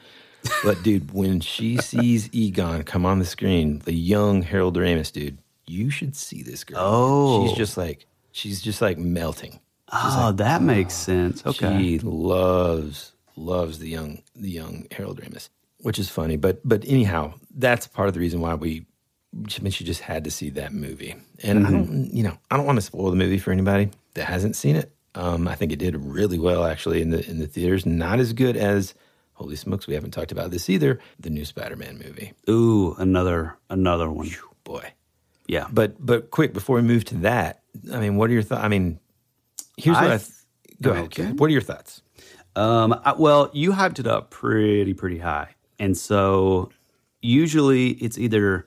[0.64, 5.38] But dude, when she sees Egon come on the screen, the young Harold Ramis dude,
[5.66, 6.78] you should see this girl.
[6.80, 7.46] Oh.
[7.48, 9.60] She's just like she's just like melting.
[9.92, 11.42] oh, that makes sense.
[11.44, 11.50] Ah.
[11.50, 11.78] Okay.
[11.78, 15.48] She loves loves the young the young Harold Ramis,
[15.80, 16.36] which is funny.
[16.36, 18.86] But but anyhow, that's part of the reason why we.
[19.34, 22.56] I mean, she just had to see that movie, and I don't, you know, I
[22.56, 24.92] don't want to spoil the movie for anybody that hasn't seen it.
[25.14, 27.86] Um, I think it did really well actually in the in the theaters.
[27.86, 28.94] Not as good as
[29.34, 30.98] holy smokes, we haven't talked about this either.
[31.20, 34.30] The new Spider-Man movie, Ooh, another another one.
[34.64, 34.92] boy.
[35.46, 35.66] Yeah.
[35.72, 37.62] But but quick before we move to that,
[37.92, 38.64] I mean, what are your thoughts?
[38.64, 38.98] I mean,
[39.76, 40.18] here's what I.
[40.18, 40.30] Th-
[40.82, 41.04] go ahead.
[41.06, 41.22] Okay.
[41.22, 41.38] Ahead.
[41.40, 42.02] What are your thoughts?
[42.56, 45.54] Um, I, well, you hyped it up pretty, pretty high.
[45.78, 46.70] And so
[47.22, 48.66] usually it's either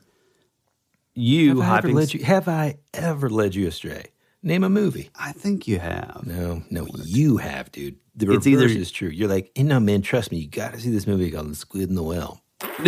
[1.16, 4.06] you Have I, ever led you, have I ever led you astray?
[4.42, 5.10] Name a movie.
[5.16, 6.24] I think you have.
[6.26, 7.96] No, no, you have, dude.
[8.16, 9.10] The reverse It's either- is true.
[9.10, 11.56] You're like, hey, no, man, trust me, you got to see this movie called The
[11.56, 12.42] Squid in the Well.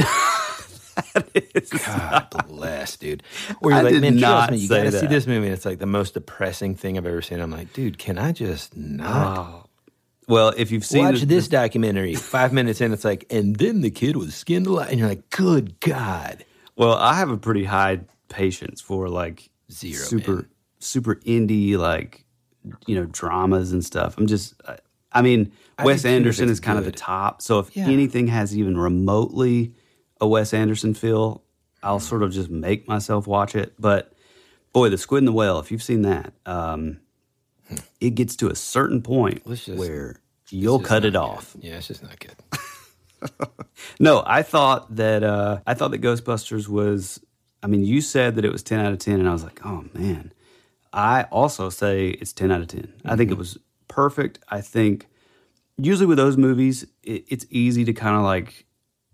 [1.85, 3.23] God bless, dude.
[3.61, 5.47] Or you're I like, did man, not trust me, you got to see this movie.
[5.47, 7.39] And it's like the most depressing thing I've ever seen.
[7.39, 9.67] I'm like, dude, can I just not
[10.27, 12.15] Well, if you've seen watch the- this documentary?
[12.15, 14.89] Five minutes in, it's like, and then the kid was skinned alive.
[14.89, 16.45] And you're like, good God.
[16.77, 20.47] Well, I have a pretty high patience for like Zero, super man.
[20.79, 22.25] super indie like
[22.87, 24.17] you know dramas and stuff.
[24.17, 24.77] I'm just I,
[25.11, 27.41] I mean I Wes do too, if Anderson is kind of the top.
[27.41, 27.87] So if Yeah.
[27.87, 29.73] anything has even remotely
[30.21, 31.43] a Wes Anderson feel,
[31.83, 33.73] I'll sort of just make myself watch it.
[33.79, 34.13] But
[34.73, 36.99] boy, The Squid and the Whale, if you've seen that, um,
[37.99, 40.15] it gets to a certain point just- where
[40.49, 41.15] you'll cut not it good.
[41.17, 41.55] off.
[41.59, 42.35] Yeah, it's just not good.
[43.99, 47.19] No, I thought that uh, I thought that Ghostbusters was.
[47.65, 49.65] I mean, you said that it was ten out of ten, and I was like,
[49.65, 50.31] oh man.
[50.93, 53.39] I also say it's ten out of 10 I think it mm-hmm.
[53.39, 53.57] was
[53.89, 54.39] perfect.
[54.47, 55.07] I think
[55.77, 58.65] usually with those movies, it, it's easy to kind of like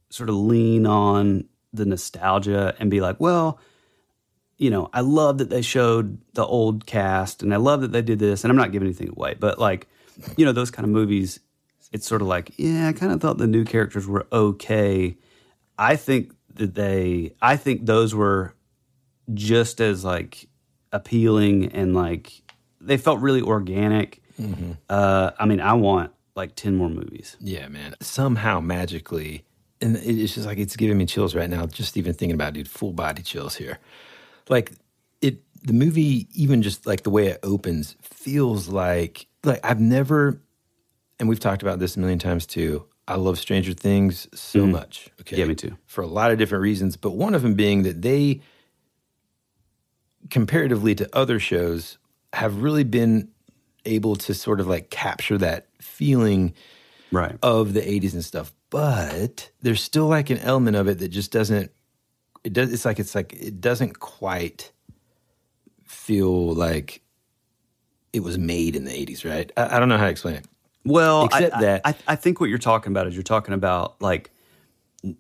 [0.10, 3.58] sort of lean on the nostalgia and be like, well,
[4.58, 8.02] you know, I love that they showed the old cast, and I love that they
[8.02, 9.88] did this, and I'm not giving anything away, but like,
[10.36, 11.40] you know, those kind of movies
[11.92, 15.18] it's sort of like, yeah, I kind of thought the new characters were okay.
[15.78, 18.54] I think that they, I think those were
[19.34, 20.48] just as like
[20.92, 22.42] appealing and like
[22.82, 24.22] they felt really organic.
[24.90, 27.38] Uh, I mean, I want like ten more movies.
[27.40, 27.94] Yeah, man.
[28.02, 29.46] Somehow magically,
[29.80, 31.68] and it's just like it's giving me chills right now.
[31.68, 33.78] Just even thinking about, it, dude, full body chills here.
[34.50, 34.72] Like
[35.22, 40.42] it, the movie, even just like the way it opens, feels like like I've never,
[41.20, 42.86] and we've talked about this a million times too.
[43.12, 44.72] I love Stranger Things so mm-hmm.
[44.72, 45.10] much.
[45.22, 45.78] Okay, Yeah, me too.
[45.86, 48.42] For a lot of different reasons, but one of them being that they,
[50.30, 51.98] comparatively to other shows,
[52.34, 53.30] have really been
[53.86, 56.54] able to sort of like capture that feeling
[57.12, 57.38] Right.
[57.44, 61.30] of the 80s and stuff but there's still like an element of it that just
[61.30, 61.70] doesn't
[62.46, 64.72] it does it's like it's like it doesn't quite
[65.86, 67.02] feel like
[68.14, 70.46] it was made in the 80s right i, I don't know how to explain it
[70.86, 74.02] Well, Except I, that- I, I think what you're talking about is you're talking about
[74.02, 74.32] like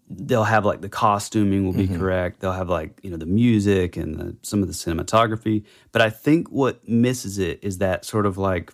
[0.09, 1.99] they'll have like the costuming will be Mm-hmm.
[1.99, 2.39] correct.
[2.39, 5.63] They'll have like you know the music and the, some of the cinematography.
[5.91, 8.71] But I think what misses it is that sort of like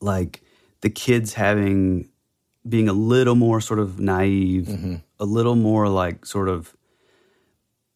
[0.00, 0.42] like
[0.80, 2.08] the kids having
[2.68, 4.94] being a little more sort of naive, Mm-hmm.
[5.18, 6.74] a little more like sort of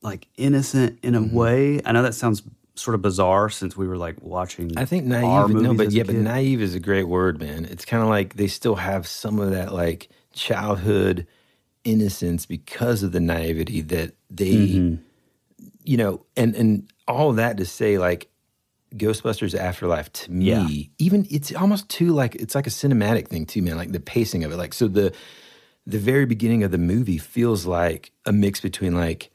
[0.02, 1.34] like innocent in a Mm-hmm.
[1.36, 1.80] way.
[1.84, 2.42] I know that sounds
[2.76, 4.70] sort of bizarre since we were like watching.
[4.76, 8.02] i think naive no but yeah but naive is a great word man it's kind
[8.02, 11.26] of like they still have some of that like childhood
[11.84, 14.94] innocence because of the naivety that they Mm-hmm.
[15.84, 18.28] you know and and all that to say like
[18.96, 20.68] ghostbusters afterlife to me Yeah.
[20.98, 24.44] even it's almost too like it's like a cinematic thing too man like the pacing
[24.44, 25.12] of it like so the
[25.86, 29.30] the very beginning of the movie feels like a mix between like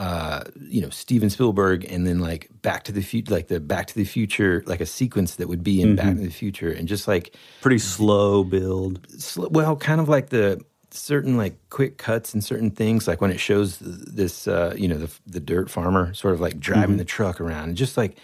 [0.00, 3.86] uh you know Steven Spielberg and then like Back to the Future like the Back
[3.88, 6.88] to the Future like a sequence that would be in Back to the Future and
[6.88, 9.06] just like pretty slow build.
[9.20, 13.30] sl- well, kind of like the certain like quick cuts and certain things, like when
[13.30, 17.04] it shows this, uh, you know, the the dirt farmer sort of like driving the
[17.04, 18.16] truck around, and just like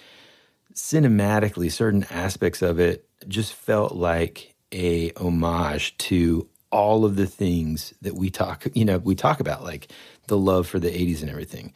[0.75, 7.95] cinematically, certain aspects of it just felt like a homage to all of the things
[8.03, 9.91] that we talk, you know, we talk about, like
[10.29, 11.73] the love for the '80s and everything.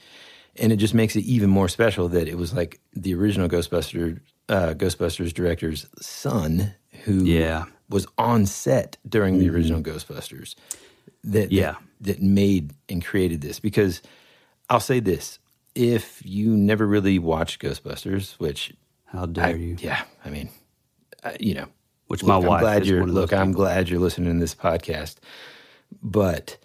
[0.56, 4.20] And it just makes it even more special that it was like the original Ghostbuster,
[4.48, 7.66] uh, Ghostbusters director's son who Yeah.
[7.88, 10.54] was on set during the original Ghostbusters
[11.24, 11.72] that, Yeah.
[11.72, 14.02] that that made and created this because
[14.70, 15.38] I'll say this
[15.74, 18.72] if you never really watched Ghostbusters which
[19.06, 19.76] How dare I, you?
[19.80, 20.48] yeah I mean
[21.22, 21.68] I, you know
[22.08, 23.64] Which look, my I'm glad is you're look I'm people.
[23.64, 25.16] glad you're listening to this podcast
[26.02, 26.56] but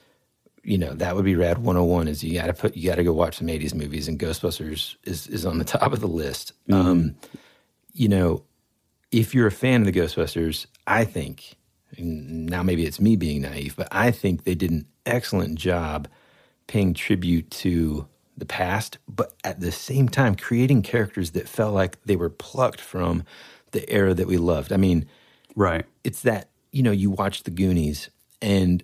[0.65, 3.04] you know that would be rad 101 is you got to put you got to
[3.04, 6.54] go watch some 80s movies and Ghostbusters is is on the top of the list
[6.69, 6.88] Mm-hmm.
[6.88, 7.15] um
[7.93, 8.43] you know
[9.12, 11.56] if you're a fan of the Ghostbusters, I think,
[11.95, 16.10] and now maybe it's me being naive, but I think they did an excellent job
[16.67, 22.01] paying tribute to the past, but at the same time creating characters that felt like
[22.04, 23.23] they were plucked from
[23.71, 24.73] the era that we loved.
[24.73, 25.06] I mean,
[25.56, 25.86] Right.
[26.04, 28.10] it's that, you know, you watch the Goonies
[28.41, 28.84] and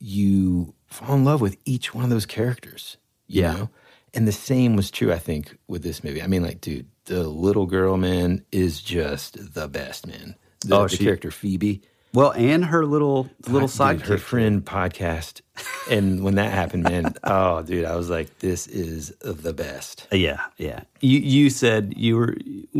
[0.00, 2.96] you fall in love with each one of those characters.
[3.28, 3.52] Yeah.
[3.52, 3.70] know?
[4.14, 6.22] And the same was true, I think, with this movie.
[6.22, 10.36] I mean, like, dude, the little girl, man, is just the best, man.
[10.64, 11.82] The, Oh, the she- character Phoebe.
[12.14, 14.06] Well, and her little little sidekick.
[14.06, 15.42] her friend podcast.
[15.90, 20.06] And when that happened, man, oh, dude, I was like, this is the best.
[20.10, 20.84] Uh, Yeah, yeah.
[21.02, 22.34] You you said you were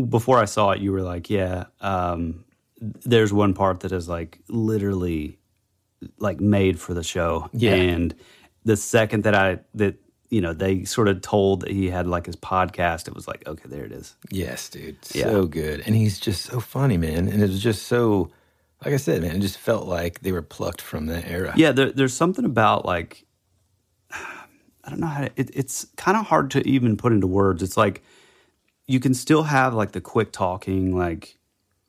[0.09, 0.79] before I saw it.
[0.81, 1.65] You were like, yeah.
[1.81, 2.45] Um,
[2.81, 5.36] there's one part that is like literally
[6.17, 7.49] like made for the show.
[7.53, 7.73] Yeah.
[7.73, 8.15] And
[8.63, 9.95] the second that I that
[10.29, 13.47] you know they sort of told that he had like his podcast, it was like,
[13.47, 14.15] okay, there it is.
[14.29, 14.97] Yes, dude.
[15.13, 15.23] Yeah.
[15.23, 15.81] So good.
[15.85, 17.27] And he's just so funny, man.
[17.27, 18.29] And it was just so,
[18.83, 21.53] like I said, man, it just felt like they were plucked from that era.
[21.55, 23.25] Yeah, there, there's something about like
[24.11, 27.63] I don't know how to, it, it's kind of hard to even put into words.
[27.63, 28.03] It's like
[28.85, 31.37] you can still have like the quick talking, like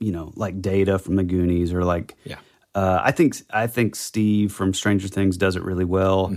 [0.01, 2.39] you know, like Data from the Goonies, or like Yeah.
[2.79, 6.33] Uh, I think I think Steve from Stranger Things does it really well,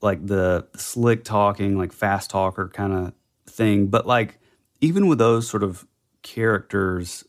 [0.00, 3.12] like the slick talking, like fast talker kind of
[3.50, 3.86] thing.
[3.88, 4.38] But like
[4.80, 5.84] even with those sort of
[6.22, 7.24] characters,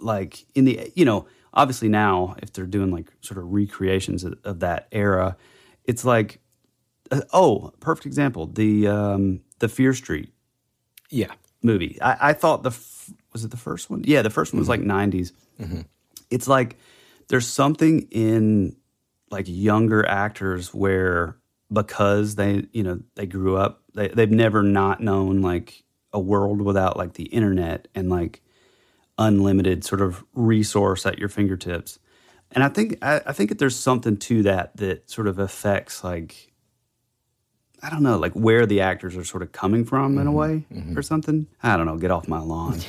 [0.00, 4.34] like in the you know obviously now if they're doing like sort of recreations of,
[4.44, 5.34] of that era
[5.84, 6.40] it's like
[7.10, 10.30] uh, oh perfect example the um the fear street
[11.10, 11.32] Yeah.
[11.62, 11.96] movie.
[12.02, 14.02] I, I thought the f- was it the first one?
[14.04, 15.32] Yeah the first one was like 90s
[16.30, 16.76] it's like
[17.28, 18.76] there's something in
[19.30, 21.36] like younger actors where
[21.72, 26.62] because they you know they grew up they, they've never not known like a world
[26.62, 28.42] without like the internet and like
[29.18, 31.98] unlimited sort of resource at your fingertips.
[32.52, 36.02] And i think I, I think that there's something to that that sort of affects
[36.02, 36.52] like
[37.82, 40.38] i don't know like where the actors are sort of coming from in a mm-hmm.
[40.38, 40.98] way mm-hmm.
[40.98, 41.46] or something.
[41.62, 42.80] I don't know get off my lawn.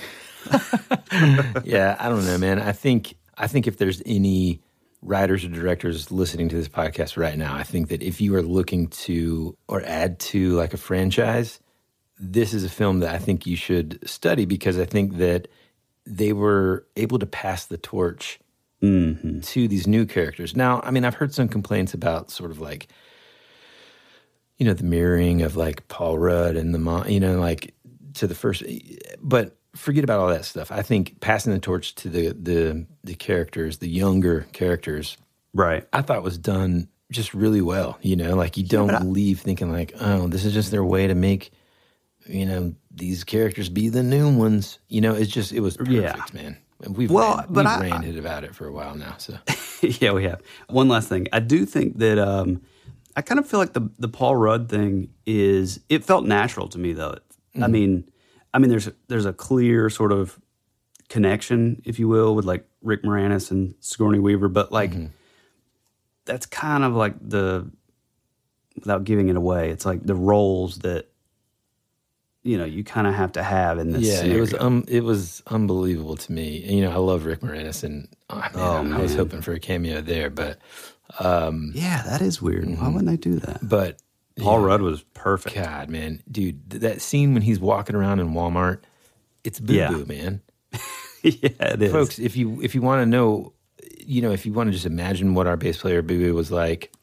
[1.65, 2.59] Yeah, I don't know, man.
[2.59, 4.61] I think I think if there's any
[5.01, 8.41] writers or directors listening to this podcast right now, I think that if you are
[8.41, 11.59] looking to or add to like a franchise,
[12.19, 15.47] this is a film that I think you should study because I think that
[16.05, 18.39] they were able to pass the torch
[18.81, 19.41] Mm-hmm.
[19.41, 20.55] to these new characters.
[20.55, 22.87] Now, I mean, I've heard some complaints about sort of like,
[24.57, 27.73] you know, the mirroring of like Paul Rudd and the mom, you know, like
[28.13, 28.63] to the first,
[29.21, 30.71] but forget about all that stuff.
[30.71, 35.17] I think passing the torch to the the the characters, the younger characters,
[35.53, 35.87] Right.
[35.91, 37.97] I thought was done just really well.
[38.01, 41.15] You know, like you don't leave thinking like, oh, this is just their way to
[41.15, 41.51] make,
[42.27, 44.77] you know, these characters be the new ones.
[44.89, 46.23] You know, it's just it was perfect, Yeah.
[46.33, 46.57] man.
[46.87, 49.15] We've Well, ran, but we've I- ranted about it for a while now.
[49.17, 49.37] So
[49.81, 50.41] yeah, we have.
[50.69, 51.27] One last thing.
[51.33, 52.61] I do think that um,
[53.15, 56.77] I kind of feel like the the Paul Rudd thing is it felt natural to
[56.77, 57.15] me though.
[57.61, 58.07] I mean,
[58.53, 60.39] I mean, there's there's a clear sort of
[61.09, 64.91] connection, if you will, with like Rick Moranis and Sigourney Weaver, but like
[66.25, 67.69] that's kind of like the
[68.75, 69.69] without giving it away.
[69.69, 71.09] It's like the roles that
[72.43, 74.07] you know you kind of have to have in this.
[74.07, 76.63] yeah, it was um, it was unbelievable to me.
[76.63, 79.59] And, you know, I love Rick Moranis, and oh, man, I was hoping for a
[79.59, 80.59] cameo there, but
[81.19, 82.69] um, yeah, that is weird.
[82.79, 83.59] Why wouldn't they do that?
[83.67, 83.99] but
[84.39, 85.55] Paul Rudd was perfect.
[85.55, 88.79] God, man, dude, th- that scene when he's walking around in Walmart,
[89.43, 89.89] it's boo Yeah.
[89.89, 90.41] boo, man.
[91.23, 91.91] yeah, it is.
[91.91, 93.51] folks if you if you want to know
[94.05, 96.49] you know if you want to just imagine what our bass player boo boo was
[96.51, 96.93] like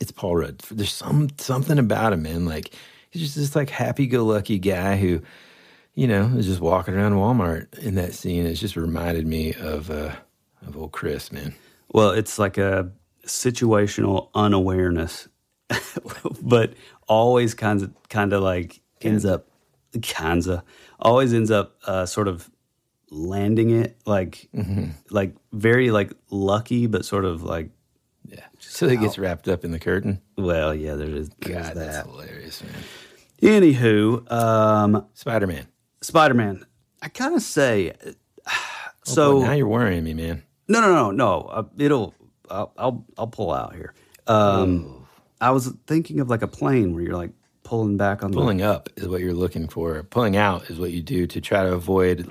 [0.00, 2.74] it's paul rudd there's some something about him man like
[3.10, 5.20] he's just this like happy-go-lucky guy who
[5.94, 9.88] you know is just walking around walmart in that scene it's just reminded me of
[9.90, 10.12] uh
[10.66, 11.54] of old chris man
[11.92, 12.90] Well, it's like a
[13.24, 15.28] situational unawareness,
[16.42, 16.74] but
[17.08, 19.48] always kinds of kind of like ends up
[20.02, 20.62] kinds of
[20.98, 22.50] always ends up uh, sort of
[23.10, 24.48] landing it like
[25.10, 27.70] like very like lucky, but sort of like
[28.26, 32.06] yeah so he gets wrapped up in the curtain well, yeah, there is god that's
[32.06, 32.72] hilarious man
[33.42, 35.66] Anywho, um, spider-man
[36.00, 36.64] Spider Man,
[37.02, 37.92] I kind of say
[39.04, 39.38] so so.
[39.40, 41.40] now you're worrying me man No, no, no, no.
[41.42, 42.14] Uh, it'll.
[42.50, 43.04] I'll, I'll.
[43.18, 43.92] I'll pull out here.
[44.26, 45.03] Um,
[45.44, 47.32] I was thinking of like a plane where you're like
[47.64, 50.90] pulling back on the pulling up is what you're looking for pulling out is what
[50.90, 52.26] you do to try to avoid.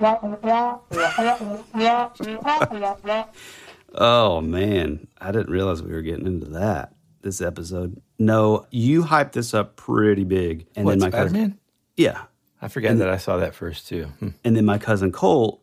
[3.96, 8.02] Oh man, I didn't realize we were getting into that this episode.
[8.18, 11.60] No, you hyped this up pretty big, and what, then my spider-man cousin.
[11.96, 12.22] Yeah,
[12.60, 14.06] I forgot that I saw that first too.
[14.18, 14.30] Hmm.
[14.42, 15.62] and then my cousin Cole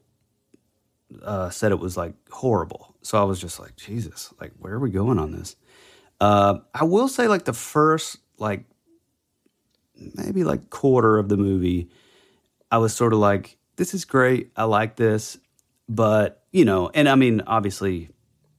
[1.21, 2.95] uh, said it was like horrible.
[3.01, 5.57] So I was just like, Jesus, like where are we going on this?
[6.21, 8.65] Uh, I will say, like the first like
[10.15, 11.89] maybe like quarter of the movie,
[12.71, 14.51] I was sort of like, this is great.
[14.55, 15.37] I like this,
[15.89, 18.09] but you know, and I mean, obviously,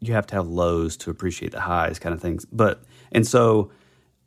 [0.01, 2.45] you have to have lows to appreciate the highs, kind of things.
[2.47, 3.71] But and so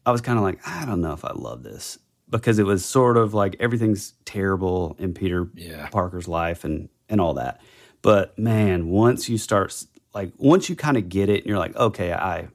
[0.05, 2.85] I was kind of like, I don't know if I love this because it was
[2.85, 5.89] sort of like everything's terrible in Peter Yeah.
[5.89, 7.61] Parker's life and and all that.
[8.01, 11.75] But man, once you start like once you kind of get it and you're like,
[11.75, 12.47] okay, I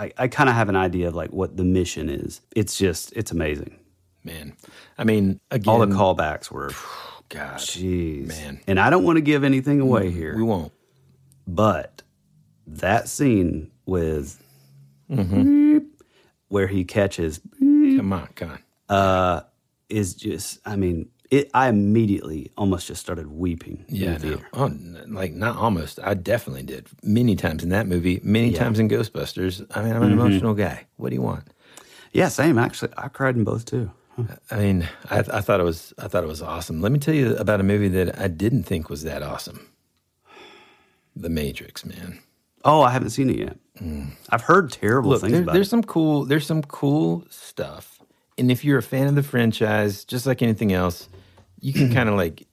[0.00, 2.40] I, I kind of have an idea of like what the mission is.
[2.56, 3.76] It's just it's amazing.
[4.24, 4.54] Man,
[4.98, 6.70] I mean, again, All the callbacks were
[7.28, 8.26] God, jeez.
[8.26, 8.60] man.
[8.66, 10.34] And I don't want to give anything away here.
[10.36, 10.72] we won't.
[11.46, 12.02] But
[12.66, 14.42] that scene with
[15.10, 15.72] Mm-hmm.
[15.78, 16.02] beep,
[16.48, 18.58] where he catches Come on, come on.
[18.96, 19.42] uh,
[19.88, 21.50] is just, I mean, it.
[21.54, 24.40] I immediately almost just started weeping in Yeah, no.
[24.52, 24.70] Oh,
[25.08, 25.98] like not almost.
[26.02, 29.64] I definitely did many times in that movie, many times in Ghostbusters.
[29.76, 30.20] I mean, I'm an Mm-hmm.
[30.20, 30.86] emotional guy.
[30.96, 31.44] What do you want?
[32.12, 32.58] Yeah, same.
[32.58, 33.90] Actually, I cried in both too.
[34.50, 36.82] I mean, I, I thought it was, I thought it was awesome.
[36.82, 39.66] Let me tell you about a movie that I didn't think was that awesome.
[41.16, 42.18] The Matrix, man.
[42.64, 43.56] Oh, I haven't seen it yet.
[44.28, 45.12] I've heard terrible Mm.
[45.12, 45.70] Look, things there- about there's it.
[45.70, 47.98] some cool, there's some cool stuff,
[48.36, 51.08] and if you're a fan of the franchise, just like anything else,
[51.60, 52.46] you can kind of like,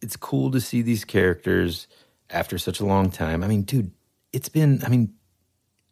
[0.00, 1.88] it's cool to see these characters
[2.30, 3.42] after such a long time.
[3.44, 3.90] I mean, dude,
[4.32, 5.12] it's been, I mean,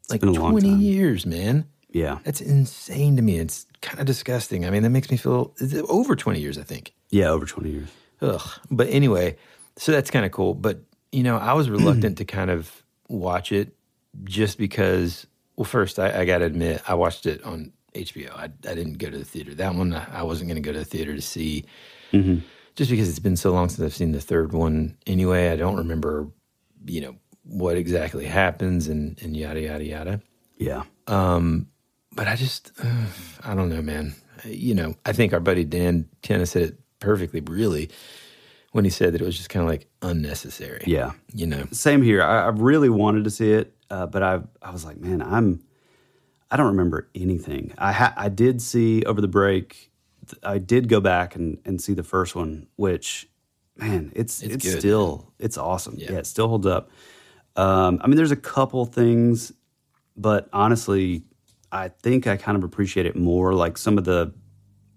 [0.08, 1.66] like been 20 years, man.
[1.92, 3.38] Yeah, That's insane to me.
[3.38, 4.64] It's kind of disgusting.
[4.64, 5.54] I mean, that makes me feel
[5.88, 6.94] over 20 years, I think.
[7.10, 7.88] yeah, over twenty years.
[8.22, 8.48] Ugh.
[8.70, 9.36] But anyway,
[9.76, 10.54] so that's kind of cool.
[10.54, 13.74] But, you know, I was reluctant to kind of watch it
[14.22, 15.26] just because,
[15.56, 18.32] well, first, I, I got to admit, I watched it on HBO.
[18.36, 19.54] I, I didn't go to the theater.
[19.54, 21.64] That one, I I wasn't going to go to the theater to see
[22.12, 22.40] mm-hmm.
[22.80, 25.50] Just because it's been so long since I've seen the third one anyway.
[25.50, 26.28] I don't remember,
[26.86, 30.20] you know, what exactly happens and, and yada, yada, yada
[30.56, 33.04] Yeah, but I just, uh,
[33.44, 34.14] I don't know, man.
[34.46, 37.90] You know, I think our buddy Dan kind of said it perfectly, really,
[38.72, 40.84] when he said that it was just kind of like unnecessary.
[40.86, 41.12] yeah.
[41.34, 42.22] You know, Same here.
[42.22, 43.74] I, I really wanted to see it.
[43.90, 45.60] uh, but I I was like, man, I'm
[46.50, 47.74] I don't remember anything.
[47.76, 49.89] I ha- I did see over the break.
[50.42, 53.28] I did go back and, and see the first one, which
[53.76, 55.94] man, it's it's, It's still it's awesome.
[55.96, 56.12] Yeah.
[56.12, 56.18] Yeah.
[56.18, 56.90] it still holds up.
[57.56, 59.52] Um, I mean, there's a couple things,
[60.16, 61.24] but honestly,
[61.72, 63.54] I think I kind of appreciate it more.
[63.54, 64.32] Like some of the,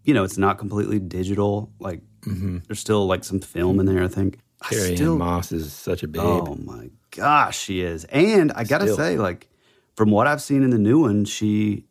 [0.03, 1.71] you know, it's not completely digital.
[1.79, 4.03] Like there's still like some film in there.
[4.03, 4.39] I think.
[4.61, 6.21] I Carrie-Anne Moss is such a babe.
[6.23, 8.05] Oh my gosh, she is.
[8.05, 8.95] And I gotta Still.
[8.95, 9.49] say, like,
[9.97, 11.85] from what I've seen in the new one, she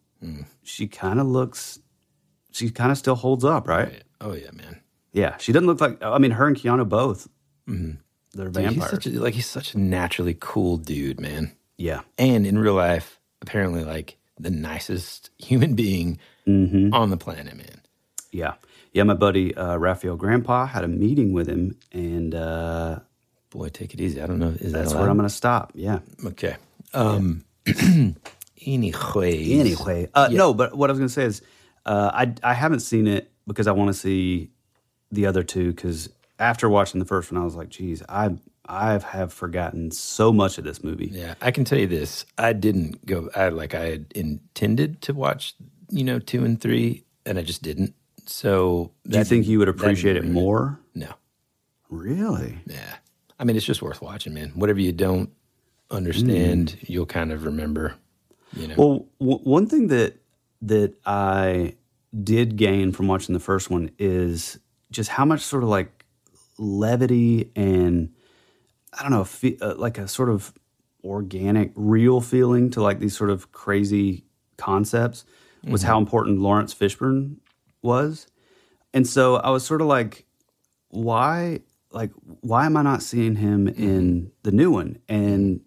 [0.63, 1.81] she kind of looks
[2.53, 4.03] she kind of still holds up, right?
[4.21, 4.81] Oh yeah, man.
[5.13, 7.29] Yeah, she doesn't look like I mean her and Keanu both.
[7.67, 8.91] They're Dude, he's vampires.
[8.91, 11.53] such a, like he's such a naturally cool dude, man.
[11.77, 12.01] yeah.
[12.19, 17.83] And in real life, apparently like the nicest human being on the planet, man.
[18.31, 18.55] Yeah.
[18.93, 23.01] Yeah, my buddy uh, Raphael Grandpa had a meeting with him, and uh,
[23.51, 24.21] Boy, take it easy.
[24.21, 24.55] I don't know.
[24.59, 25.73] Is that's that where I'm going to stop.
[25.75, 26.01] Yeah.
[26.25, 26.57] Okay.
[26.95, 27.45] Um.
[28.67, 29.61] anyways.
[29.61, 31.43] Anyway, uh, no, but what I was going to say is,
[31.87, 34.51] uh, I I haven't seen it because I want to see
[35.11, 35.73] the other two.
[35.73, 36.09] Because
[36.39, 40.59] after watching the first one, I was like, geez, I I have forgotten so much
[40.59, 41.11] of this movie.
[41.13, 42.25] Yeah, I can tell you this.
[42.39, 43.29] I didn't go.
[43.35, 45.55] I like I had intended to watch,
[45.91, 47.95] you know, two and three, and I just didn't.
[48.27, 50.79] So Do you think you would appreciate it more?
[50.95, 51.13] No.
[51.91, 52.59] Really?
[52.67, 52.95] Yeah.
[53.39, 54.53] I mean, it's just worth watching, man.
[54.55, 55.31] Whatever you don't
[55.91, 57.95] understand, you'll kind of remember.
[58.57, 58.75] You know.
[58.79, 60.22] Well, w- one thing that
[60.63, 61.77] that I
[62.23, 64.59] did gain from watching the first one is
[64.91, 66.05] just how much sort of like
[66.59, 68.13] levity and
[68.93, 70.53] I don't know, fe- uh, like a sort of
[71.03, 74.25] organic, real feeling to like these sort of crazy
[74.57, 75.25] concepts
[75.65, 77.37] was how important Laurence Fishburne
[77.83, 78.27] was.
[78.93, 80.27] And so I was sort of like,
[80.89, 81.61] why,
[81.91, 82.11] like,
[82.41, 84.99] why am I not seeing him in the new one?
[85.09, 85.61] And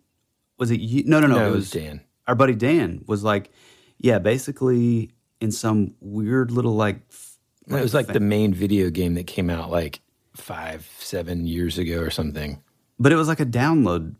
[0.58, 1.04] was it you?
[1.06, 1.36] No, no, no.
[1.36, 2.02] No, it was Dan.
[2.28, 3.52] Our buddy Dan was like,
[3.98, 7.38] yeah, basically in some weird little like, f-
[7.68, 10.02] it was like the main video game that came out like
[10.36, 12.62] five, seven years ago or something.
[13.00, 14.16] but it was like a download,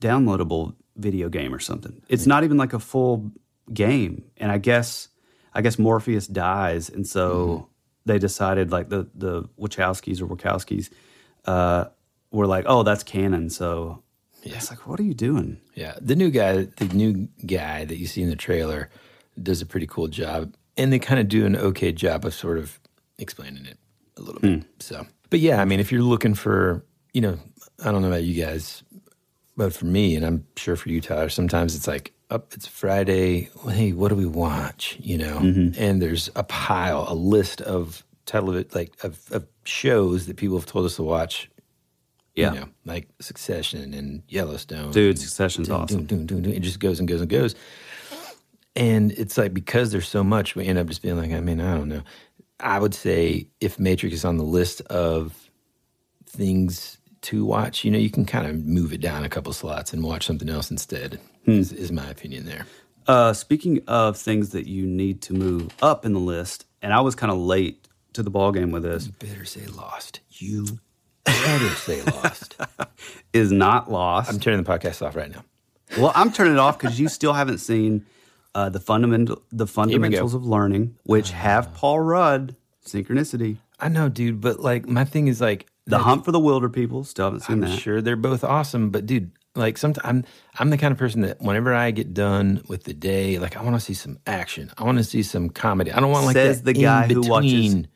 [0.00, 2.02] downloadable video game or something.
[2.08, 3.30] It's not even like a full
[3.72, 4.24] game.
[4.36, 5.08] And I guess,
[5.54, 7.68] I guess Morpheus dies, and so
[8.06, 10.90] they decided like the the Wachowskis or Wachowskis
[11.46, 11.86] uh,
[12.30, 13.50] were like, oh, that's canon.
[13.50, 14.02] So
[14.42, 15.60] it's like, what are you doing?
[15.74, 18.90] Yeah, the new guy, the new guy that you see in the trailer,
[19.42, 22.58] does a pretty cool job, and they kind of do an okay job of sort
[22.58, 22.80] of
[23.18, 23.78] explaining it
[24.16, 24.60] a little bit.
[24.60, 24.66] Hmm.
[24.78, 27.38] So, but yeah, I mean, if you're looking for, you know,
[27.84, 28.82] I don't know about you guys,
[29.56, 33.50] but for me, and I'm sure for you, Tyler, sometimes it's like, up, it's Friday.
[33.56, 34.96] Well, hey, what do we watch?
[35.00, 35.82] You know, mm-hmm.
[35.82, 40.66] and there's a pile, a list of television, like of, of shows that people have
[40.66, 41.50] told us to watch.
[42.36, 42.52] Yeah.
[42.54, 44.92] You know, like Succession and Yellowstone.
[44.92, 46.06] Dude, Succession's Doom, awesome.
[46.06, 46.52] doom, doom, doom.
[46.52, 47.56] It just goes and goes and goes.
[48.76, 51.60] And it's like because there's so much, we end up just being like, I mean,
[51.60, 52.02] I don't know.
[52.60, 55.50] I would say if Matrix is on the list of
[56.26, 59.92] things to watch, you know, you can kind of move it down a couple slots
[59.92, 61.20] and watch something else instead.
[61.46, 62.66] Is, is my opinion there.
[63.06, 67.00] Uh, speaking of things that you need to move up in the list, and I
[67.00, 70.20] was kind of late to the ball game with this, Better say lost.
[70.28, 70.66] You
[71.24, 72.56] better say lost.
[73.32, 74.30] is not lost.
[74.30, 75.44] I'm turning the podcast off right now.
[75.98, 78.06] Well, I'm turning it off because you still haven't seen
[78.54, 83.58] uh, the fundamental the fundamentals of learning, which have Paul Rudd synchronicity.
[83.78, 87.06] I know, dude, but like my thing is like The Hunt for the Wilderpeople.
[87.06, 87.78] Still haven't seen I'm that.
[87.78, 90.24] sure they're both awesome, but dude, like sometimes I'm
[90.58, 93.62] I'm the kind of person that whenever I get done with the day, like I
[93.62, 94.70] want to see some action.
[94.76, 95.92] I want to see some comedy.
[95.92, 97.86] I don't want like Says the guy who watches-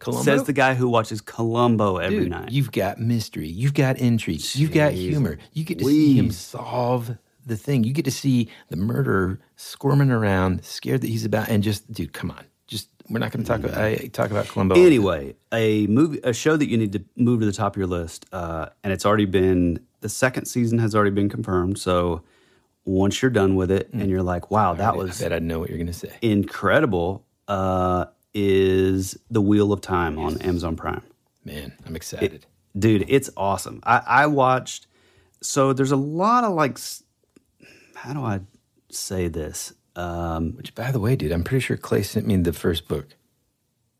[0.00, 0.24] Columbo.
[0.24, 2.50] Says the guy who watches Columbo every Dude, night.
[2.50, 3.46] You've got mystery.
[3.48, 4.40] You've got intrigue.
[4.54, 5.36] You've got humor.
[5.52, 7.84] You get to see him solve the thing.
[7.84, 12.12] You get to see the murderer squirming around, scared that he's about, and just, dude,
[12.12, 12.44] come on.
[12.66, 14.74] Just, we're not going to talk about, I talk about Columbo.
[14.74, 14.92] all the time.
[14.92, 17.86] Anyway, a movie, a show that you need to move to the top of your
[17.88, 21.78] list, uh, and it's already been the second season has already been confirmed.
[21.78, 22.22] So
[22.84, 25.58] once you're done with it, and you're like, "Wow, that I was bet I know
[25.58, 26.10] what you're going to say.
[26.22, 31.02] incredible," uh, is the Wheel of Time on Amazon Prime.
[31.44, 32.46] Man, I'm excited.
[32.78, 33.80] Dude, it's awesome.
[33.84, 34.86] I, I watched.
[35.42, 37.02] So there's a lot of like, s-
[38.00, 38.40] how do I
[38.88, 39.74] say this?
[39.94, 43.08] Um, Which, by the way, dude, I'm pretty sure Clay sent me the first book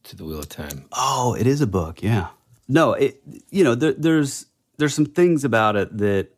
[0.05, 0.87] to the Wheel of Time.
[0.93, 2.03] Oh, it is a book.
[2.03, 2.29] Yeah.
[2.67, 3.21] No, it.
[3.51, 4.47] You know, there, there's
[4.79, 6.29] there's some things about it that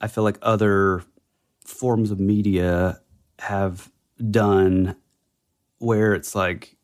[0.00, 1.02] I feel like other
[1.64, 3.00] forms of media
[3.40, 3.90] have
[4.30, 4.94] done,
[5.78, 6.76] where it's like,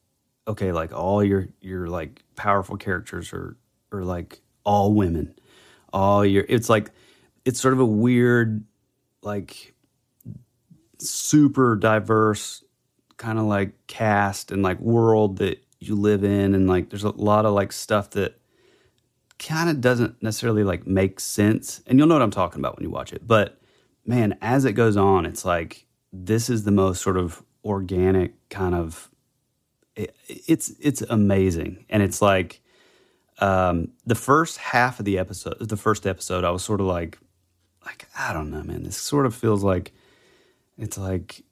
[0.49, 3.57] okay, like all your your like powerful characters are
[3.93, 5.39] are like all women,
[5.93, 6.45] all your.
[6.49, 6.91] It's like
[7.45, 8.65] it's sort of a weird
[9.23, 9.76] like
[10.99, 12.65] super diverse
[13.17, 17.11] kind of like cast and like world that you live in and like there's a
[17.11, 18.39] lot of like stuff that
[19.39, 21.83] kind of doesn't necessarily like make sense.
[21.87, 23.27] And you'll know what i'm talking about when you watch it.
[23.27, 23.61] But
[24.05, 28.75] man as it goes on it's like this is the most sort of organic kind
[28.75, 29.11] of
[29.95, 31.85] it, it's it's amazing.
[31.89, 32.61] And it's like
[33.39, 37.19] um the first half of the episode the first episode i was sort of like
[37.85, 39.93] like i don't know man this sort of feels like
[40.79, 41.43] it's like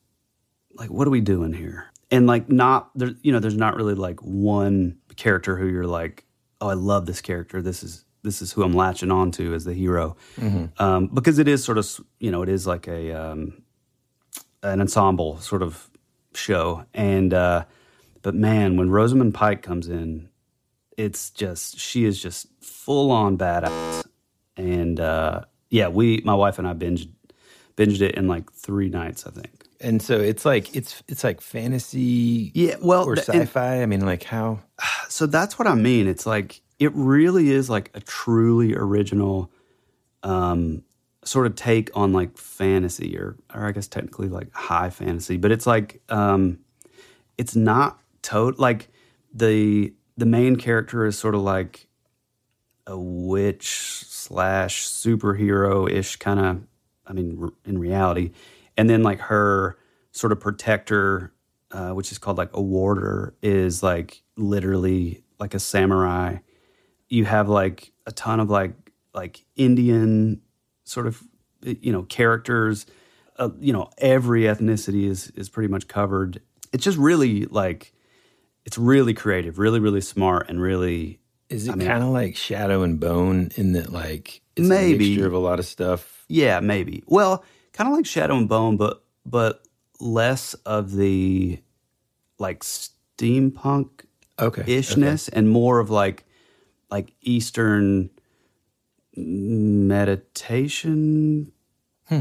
[0.75, 1.87] like what are we doing here?
[2.11, 6.25] And like not there you know there's not really like one character who you're like
[6.61, 7.63] oh i love this character.
[7.63, 10.17] This is this is who i'm latching on to as the hero.
[10.79, 13.63] Um, because it is sort of you know it is like a um,
[14.63, 15.91] an ensemble sort of
[16.35, 16.85] show.
[16.95, 17.65] And uh
[18.23, 20.29] but man when rosamund pike comes in
[20.97, 24.05] it's just she is just full on badass.
[24.57, 27.09] And uh yeah we my wife and i binged
[27.77, 31.41] binged it in like three nights i think And so it's like it's it's like
[31.43, 33.83] fantasy, Yeah, well, or sci-fi.
[33.83, 34.61] I mean, like how?
[35.09, 36.07] so that's what I mean.
[36.09, 39.51] It's like it really is like a truly original
[40.23, 40.83] um
[41.25, 45.53] sort of take on like fantasy or or I guess technically like high fantasy, but
[45.53, 46.61] it's like um
[47.37, 48.89] it's not tot like
[49.35, 51.89] the the main character is sort of like
[52.87, 56.63] a witch slash superhero ish kind of
[57.07, 58.33] I mean r- in reality.
[58.77, 59.79] And then like her
[60.13, 61.33] sort of protector
[61.71, 66.37] uh, which is called like a warder is like literally like a samurai.
[67.09, 68.75] You have like a ton of like
[69.13, 70.41] like Indian
[70.85, 71.21] sort of
[71.63, 72.87] you know characters.
[73.37, 76.41] Uh, you know every ethnicity is is pretty much covered.
[76.73, 77.93] It's just really like
[78.65, 82.37] it's really creative really really smart and really Is it I mean- kind of like
[82.37, 85.11] Shadow and Bone in that like it's a Maybe.
[85.11, 86.25] mixture of a lot of stuff?
[86.29, 87.03] Yeah, maybe.
[87.07, 89.63] Well, kind of like Shadow and Bone, but but
[90.01, 91.59] less of the
[92.39, 93.89] like steampunk
[94.41, 96.25] Okay, ishness and more of like
[96.91, 98.11] like Eastern
[99.17, 101.53] meditation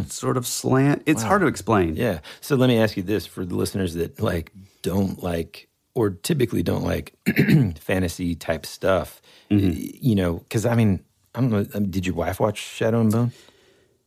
[0.07, 1.03] sort of slant.
[1.05, 1.95] It's hard to explain.
[1.95, 2.19] Yeah.
[2.41, 6.63] So let me ask you this for the listeners that like don't like or typically
[6.63, 7.13] don't like
[7.79, 9.21] fantasy type stuff.
[9.51, 9.97] Mm-hmm.
[10.01, 11.03] You know, because I mean,
[11.35, 11.63] I don't know.
[11.63, 13.31] Did your wife watch Shadow and Bone?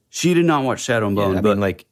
[0.08, 1.84] She did not watch Shadow and Bone, Yeah, I but mean, like,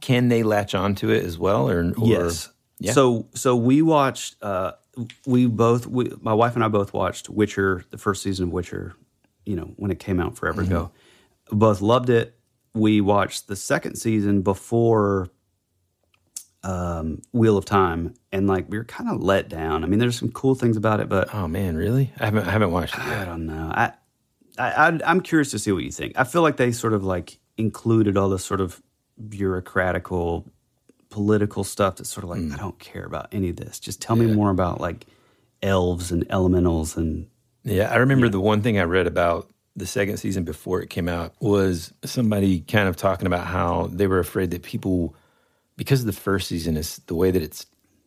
[0.00, 1.68] can they latch onto it as well?
[1.68, 2.50] Or, or yes.
[2.78, 2.92] Yeah.
[2.92, 4.36] So so we watched.
[4.42, 4.72] Uh,
[5.26, 5.86] we both.
[5.86, 8.94] We, my wife and I both watched Witcher, the first season of Witcher.
[9.44, 10.90] You know when it came out forever ago.
[11.50, 12.36] Both loved it.
[12.74, 15.28] We watched the second season before
[16.62, 19.82] um, Wheel of Time, and like we were kind of let down.
[19.82, 22.12] I mean, there's some cool things about it, but oh man, really?
[22.18, 23.72] I haven't I haven't watched it I don't know.
[23.74, 23.92] I,
[24.60, 26.12] I, I'm curious to see what you think.
[26.16, 28.82] I feel like they sort of like included all this sort of
[29.28, 30.44] bureaucratical,
[31.08, 32.52] political stuff that's sort of like hmm.
[32.52, 33.78] I don't care about any of this.
[33.78, 35.06] Just tell me more about like
[35.62, 37.28] elves and elementals and
[37.64, 41.08] Yeah, I remember the one thing I read about the second season before it came
[41.08, 45.14] out was somebody kind of talking about how they were afraid that people,
[45.76, 47.66] because the first season is the way that it's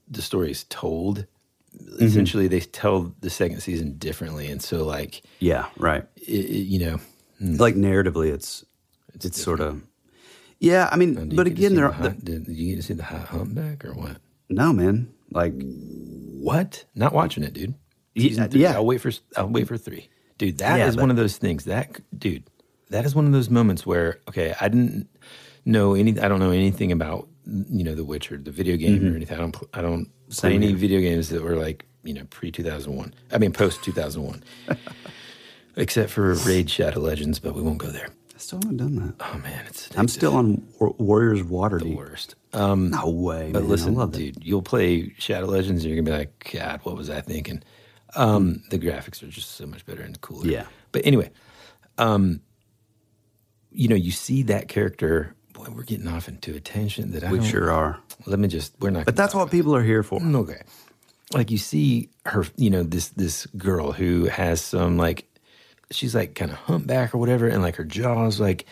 [0.10, 1.26] the story is told.
[1.74, 2.06] Mm-hmm.
[2.06, 6.06] Essentially, they tell the second season differently, and so like, yeah, right.
[6.16, 7.00] it, it- you know,
[7.40, 7.56] hmm.
[7.56, 8.64] Like narratively, it's
[9.14, 9.82] it's, sort of
[10.60, 10.90] yeah.
[10.92, 13.04] I mean, oh, but again, there the hot, did, did you get to see the
[13.04, 14.18] hot humpback or what?
[14.50, 15.12] no man.
[15.32, 16.86] Like What?
[16.96, 17.74] Not watching it, dude.
[18.16, 18.62] Season three.
[18.62, 18.74] yeah.
[18.74, 20.60] I'll wait for I'll wait for three, dude.
[20.60, 21.66] That is Yeah, but- one of those things.
[21.66, 22.44] That dude,
[22.90, 25.08] that is one of those moments where okay, I didn't
[25.66, 26.20] know any.
[26.20, 29.14] I don't know anything about you know The Witcher, the video game mm-hmm.
[29.14, 29.38] or anything.
[29.38, 29.58] I don't.
[29.74, 30.10] I don't
[30.44, 33.14] Any video games that were like you know pre two thousand one.
[33.32, 34.44] I mean post two thousand one,
[35.76, 38.10] except for Raid Shadow Legends, but we won't go there.
[38.36, 39.16] I still haven't done that.
[39.20, 41.80] Oh man, it's I'm still on War- Warriors Water.
[41.80, 42.36] the worst.
[42.52, 43.70] Um, No way, But man.
[43.70, 46.96] listen, I love dude, you'll play Shadow Legends and you're gonna be like, God, what
[46.98, 47.64] was I thinking?
[48.16, 50.46] Um, The graphics are just so much better and cooler.
[50.46, 50.66] Yeah.
[50.92, 51.32] But anyway,
[51.98, 52.42] um,
[53.72, 55.36] you know, you see that character.
[55.64, 58.00] Boy, we're getting off into a tangent that I We sure are.
[58.26, 58.74] Let me just.
[58.80, 59.06] We're not.
[59.06, 60.20] But that's what people are here for.
[60.20, 60.62] Mm, okay.
[61.34, 65.26] Like you see her, you know, this this girl who has some like
[65.92, 68.66] she's like kind of humpback or whatever, and like her jaw's like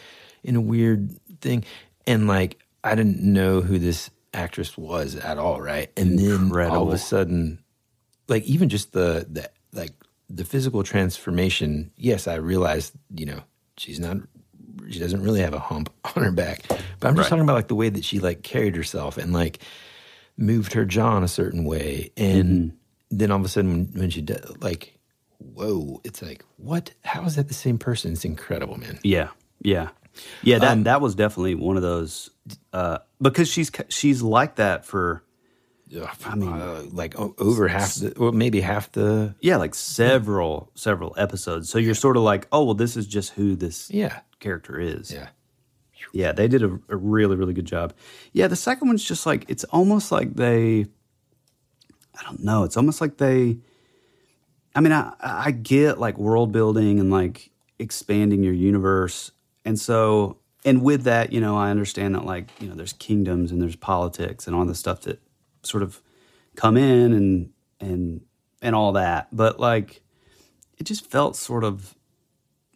[0.44, 1.10] in a weird
[1.42, 1.64] thing.
[2.06, 5.92] And like I didn't know who this actress was at all, right?
[5.98, 7.60] And then all of a sudden,
[8.28, 9.92] like even just the the like
[10.30, 13.42] the physical transformation, yes, I realized, you know,
[13.78, 14.18] she's not
[14.90, 16.64] she doesn't really have a hump on her back.
[16.68, 17.30] But I'm just Right.
[17.30, 19.60] talking about like the way that she like carried herself and like
[20.38, 22.12] moved her jaw in a certain way.
[22.18, 23.18] And Mm-hmm.
[23.18, 24.98] then all of a sudden when, when she does like,
[25.40, 26.92] whoa, it's like, what?
[27.04, 28.14] How is that the same person?
[28.14, 29.00] It's incredible, man.
[29.04, 29.30] Yeah,
[29.62, 29.90] yeah.
[30.44, 32.30] Yeah, that Um, that was definitely one of those
[32.74, 35.24] uh, because she's she's like that for
[36.26, 39.36] I mean, uh, like o- over half the, well, maybe half the.
[39.42, 41.70] yeah, like several several episodes.
[41.70, 44.22] So you're sort of like, oh well, this is just who this Yeah.
[44.40, 45.12] character is.
[45.12, 45.30] Yeah.
[46.14, 47.94] Yeah, they did a, a really, really good job.
[48.34, 50.86] Yeah, the second one's just like it's almost like they
[52.20, 53.58] I don't know, it's almost like they
[54.76, 59.32] I mean, I I get like world building and like expanding your universe.
[59.66, 63.52] And so and with that, you know, I understand that like, you know, there's kingdoms
[63.52, 65.20] and there's politics and all the stuff that
[65.64, 66.02] sort of
[66.56, 67.50] come in and
[67.80, 68.22] and
[68.62, 69.28] and all that.
[69.32, 70.02] But like
[70.78, 71.96] it just felt sort of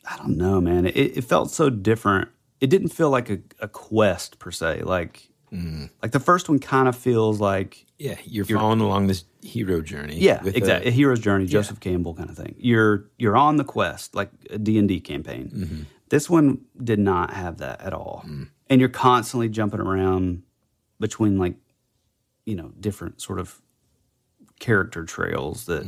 [0.08, 0.86] I don't know, man.
[0.86, 2.30] It, it felt so different.
[2.62, 4.84] It didn't feel like a, a quest per se.
[4.84, 5.90] Like, mm.
[6.02, 9.82] like the first one kind of feels like, Yeah, you're, you're following along this hero
[9.82, 10.18] journey.
[10.18, 12.56] yeah, exactly, a, A, hero's journey, Joseph Campbell kind of thing.
[12.58, 15.50] You're you're on the quest, like a D and D campaign.
[15.54, 15.82] Mm-hmm.
[16.10, 18.48] This one did not have that at all, mm.
[18.70, 20.44] and you're constantly jumping around
[21.00, 21.56] between like,
[22.46, 23.62] you know, different sort of
[24.60, 25.86] character trails that.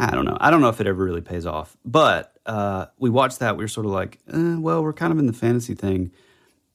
[0.00, 0.36] I don't know.
[0.40, 1.76] I don't know if it ever really pays off.
[1.84, 3.56] But uh, we watched that.
[3.56, 6.12] We were sort of like, eh, well, we're kind of in the fantasy thing.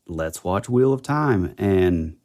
[0.05, 1.55] Let's watch Wheel of Time.
[1.57, 2.17] And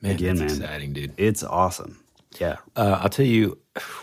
[0.00, 1.14] man, again, man, exciting, dude.
[1.16, 2.04] it's awesome.
[2.38, 2.58] Yeah.
[2.76, 3.58] Uh, I'll tell you,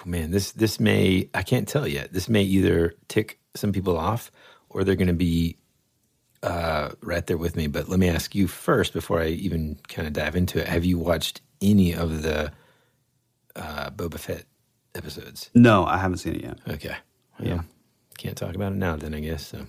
[0.05, 2.11] man, this this may I can't tell yet.
[2.11, 4.31] This may either tick some people off
[4.69, 5.57] or they're going to be
[6.43, 7.67] uh, right there with me.
[7.67, 10.67] But let me ask you first before I even kind of dive into it.
[10.67, 12.51] Have you watched any of the
[13.55, 14.45] uh, Boba Fett
[14.95, 15.49] episodes?
[15.53, 16.57] No, I haven't seen it yet.
[16.67, 16.95] Okay,
[17.39, 17.61] well, Yeah.
[18.17, 18.95] can't talk about it now.
[18.95, 19.65] Then I guess so.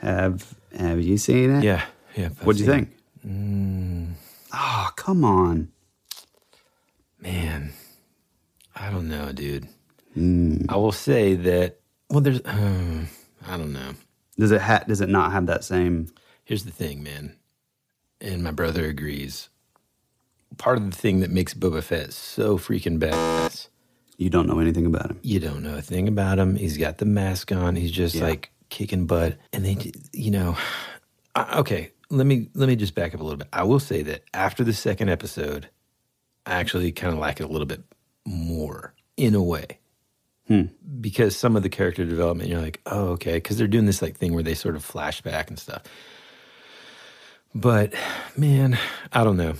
[0.00, 1.64] Have Have you seen it?
[1.64, 1.84] Yeah,
[2.16, 2.28] yeah.
[2.44, 2.90] What do you think?
[3.26, 4.12] Mm.
[4.54, 5.68] Oh, come on.
[7.20, 7.72] Man,
[8.76, 9.66] I don't know, dude.
[10.14, 10.58] Hmm.
[10.68, 11.80] I will say that.
[12.10, 12.40] Well, there's.
[12.42, 13.06] Uh,
[13.46, 13.92] I don't know.
[14.38, 16.06] Does it ha- Does it not have that same?
[16.44, 17.34] Here's the thing, man,
[18.20, 19.48] and my brother agrees.
[20.56, 23.68] Part of the thing that makes Boba Fett so freaking badass,
[24.16, 25.20] You don't know anything about him.
[25.22, 26.56] you don't know a thing about him.
[26.56, 27.76] He's got the mask on.
[27.76, 28.24] He's just Yeah.
[28.24, 29.76] like kicking butt, and they,
[30.12, 30.56] you know,
[31.34, 31.92] I- okay.
[32.10, 33.48] Let me let me just back up a little bit.
[33.52, 35.68] I will say that after the second episode,
[36.46, 37.82] I actually kind of like it a little bit
[38.24, 39.78] more in a way.
[40.46, 40.62] Hmm.
[41.00, 43.34] Because some of the character development, you're like, oh, okay.
[43.34, 45.82] Because they're doing this like thing where they sort of flashback and stuff.
[47.54, 47.92] But
[48.36, 48.78] man,
[49.12, 49.54] I don't know.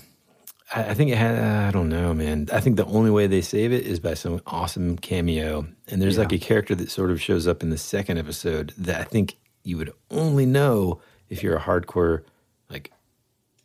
[0.75, 1.39] I, I think it had.
[1.39, 2.49] I don't know, man.
[2.53, 5.67] I think the only way they save it is by some awesome cameo.
[5.89, 9.01] And there's like a character that sort of shows up in the second episode that
[9.01, 12.25] I think you would only know if you're a hardcore
[12.71, 12.93] like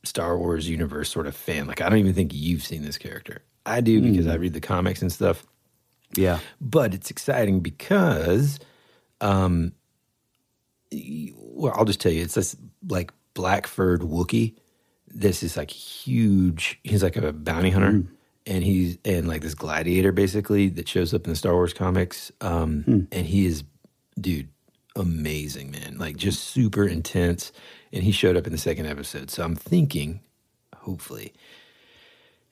[0.03, 1.67] Star Wars universe sort of fan.
[1.67, 3.41] Like I don't even think you've seen this character.
[3.65, 5.45] I do because I read the comics and stuff.
[6.15, 6.39] Yeah.
[6.59, 8.59] But it's exciting because,
[9.21, 9.73] um,
[10.91, 12.55] well, I'll just tell you, it's this
[12.87, 14.55] like black furred Wookiee.
[15.14, 16.80] This is like huge.
[16.84, 18.03] He's like a bounty hunter,
[18.47, 22.32] and he's and like this gladiator basically that shows up in the Star Wars comics.
[22.41, 23.64] Um, and he is,
[24.20, 24.49] dude,
[24.95, 25.97] amazing man.
[25.97, 27.51] Like just super intense.
[27.91, 29.30] And he showed up in the second episode.
[29.30, 30.22] So I'm thinking,
[30.78, 31.32] hopefully,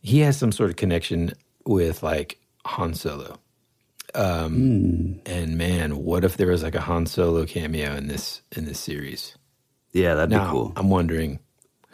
[0.02, 1.34] he has some sort of connection
[1.66, 3.40] with like Han Solo.
[4.14, 8.66] Um, And man, what if there was like a Han Solo cameo in this in
[8.66, 9.36] this series?
[9.94, 10.74] Yeah, that'd Now be cool.
[10.76, 11.40] I'm wondering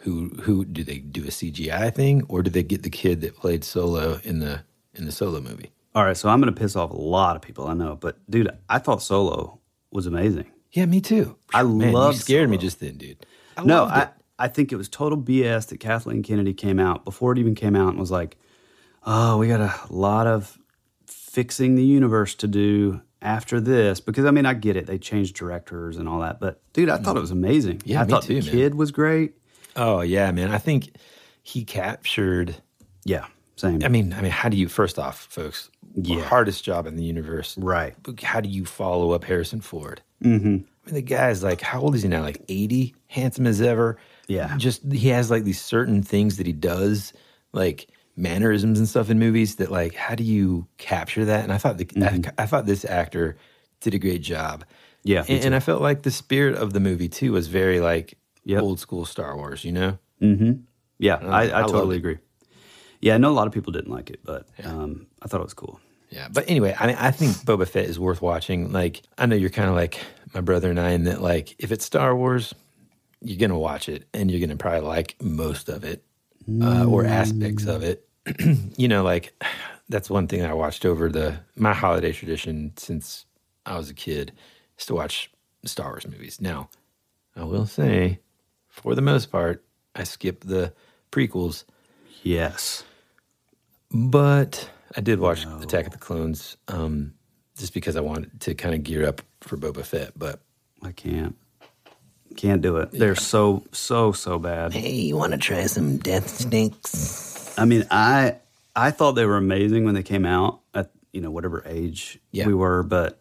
[0.08, 3.36] who who do they do a CGI thing or do they get the kid that
[3.36, 4.62] played Solo in the
[4.94, 5.70] in the Solo movie?
[5.94, 8.18] All right, so I'm going to piss off a lot of people I know, but
[8.30, 9.58] dude, I thought Solo
[9.90, 10.46] was amazing.
[10.72, 11.36] Yeah, me too.
[11.52, 13.26] I love you scared me just then, dude.
[13.56, 14.10] I no, I.
[14.40, 17.74] I think it was total BS that Kathleen Kennedy came out before it even came
[17.74, 18.36] out and was like,
[19.04, 20.56] "Oh, we got a lot of
[21.06, 25.34] fixing the universe to do after this." Because I mean, I get it; they changed
[25.34, 27.82] directors and all that, but dude, I thought it was amazing.
[27.84, 28.50] Yeah, I me thought too, the man.
[28.50, 29.34] kid was great.
[29.76, 30.50] Oh yeah, man.
[30.50, 30.90] I think
[31.42, 32.56] he captured
[33.04, 33.82] Yeah, same.
[33.82, 35.70] I mean, I mean, how do you first off, folks?
[35.94, 36.22] Yeah.
[36.22, 37.94] hardest job in the universe, Right.
[38.02, 40.00] But How do you follow up Harrison Ford?
[40.22, 40.46] Mm-hmm.
[40.46, 40.50] I
[40.86, 42.22] mean, the guy's like, how old is he now?
[42.22, 43.98] Like eighty, handsome as ever.
[44.28, 44.54] Yeah.
[44.58, 47.12] just he has like these certain things that he does,
[47.52, 49.56] like mannerisms and stuff in movies.
[49.56, 51.42] That like, how do you capture that?
[51.44, 53.36] And I thought the I, I thought this actor
[53.80, 54.60] did a great job.
[54.60, 54.74] Mm-hmm.
[55.04, 58.18] Yeah, and, and I felt like the spirit of the movie too was very like
[58.48, 58.62] Yep.
[58.62, 59.64] old school Star Wars.
[59.64, 59.98] You know?
[60.98, 62.18] yeah, I, I I, totally agree.
[63.00, 65.44] Yeah, I know a lot of people didn't like it, but um, I thought it
[65.44, 65.80] was cool.
[66.10, 68.72] Yeah, but anyway, I mean, I think Boba Fett is worth watching.
[68.72, 70.00] Like, I know you're kind of like
[70.32, 72.54] my brother and I, in that like, if it's Star Wars,
[73.20, 76.02] you're gonna watch it, and you're gonna probably like most of it
[76.62, 78.08] uh, or aspects of it.
[78.78, 79.34] you know, like
[79.90, 83.26] that's one thing I watched over the my holiday tradition since
[83.66, 84.32] I was a kid
[84.78, 85.30] is to watch
[85.66, 86.40] Star Wars movies.
[86.40, 86.70] Now,
[87.36, 88.20] I will say
[88.82, 89.64] for the most part,
[89.94, 90.72] I skip the
[91.12, 91.64] prequels,
[92.22, 92.84] Yes.
[93.90, 97.14] but I did watch Attack of the Clones um,
[97.56, 100.12] just because I wanted to kind of gear up for Boba Fett.
[100.16, 100.40] But
[100.82, 101.36] I can't.
[102.36, 102.92] Can't do it.
[102.92, 104.72] They're so so so bad.
[104.72, 107.52] hey, you want to try some Death Sticks?
[107.58, 108.36] I mean, I
[108.76, 112.46] I thought they were amazing when they came out at you know whatever age Yeah.
[112.46, 113.20] we were, but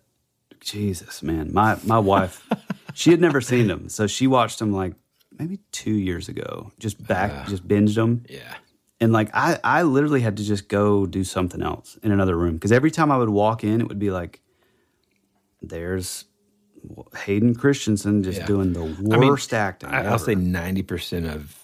[0.60, 2.48] Jesus, man, my my wife,
[2.94, 4.94] she had never seen them, so she watched them like
[5.40, 8.56] maybe two years ago, just back, just binged them, Yeah.
[9.00, 12.54] and like I I literally had to just go do something else in another room
[12.56, 14.42] because every time I would walk in, it would be like,
[15.62, 16.26] there's
[17.26, 18.46] Hayden Christensen just Yeah.
[18.46, 19.90] doing the I mean, worst acting.
[19.90, 21.64] I, I'll say ninety percent of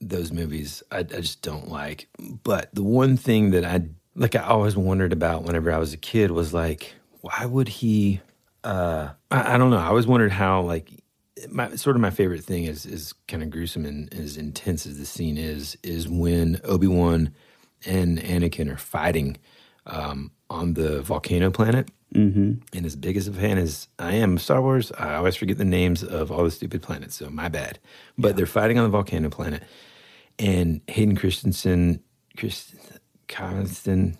[0.00, 2.08] those movies I, I just don't like.
[2.42, 3.82] But the one thing that I
[4.14, 8.20] like, I always wondered about whenever I was a kid was like, why would he?
[8.64, 9.78] Uh, I, I don't know.
[9.78, 10.90] I always wondered how like
[11.48, 14.98] my sort of my favorite thing is is kind of gruesome and as intense as
[14.98, 17.32] the scene is is when Obi Wan
[17.86, 19.38] and Anakin are fighting
[19.86, 21.90] um, on the volcano planet.
[22.14, 22.54] Mm-hmm.
[22.76, 25.58] And as big as a fan as I am of Star Wars, I always forget
[25.58, 27.14] the names of all the stupid planets.
[27.14, 27.78] So my bad.
[28.18, 29.62] But they're fighting on the volcano planet,
[30.38, 32.02] and Hayden Christensen,
[32.36, 32.74] Christ,
[33.28, 34.16] Constant,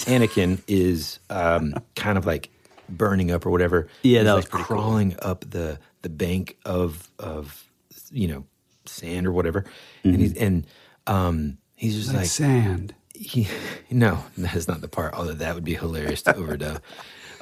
[0.00, 2.50] Anakin is um, kind of like
[2.88, 3.88] burning up or whatever.
[4.02, 4.76] Yeah, He's that like was pretty cool.
[4.76, 7.64] crawling up the the bank of of
[8.10, 8.44] you know
[8.86, 10.08] sand or whatever, Mm-hmm.
[10.10, 10.66] and he's and
[11.06, 12.94] um, he's just like sand.
[13.14, 13.46] he,
[13.90, 15.14] no, that is not the part.
[15.14, 16.80] Although that would be hilarious to overdub.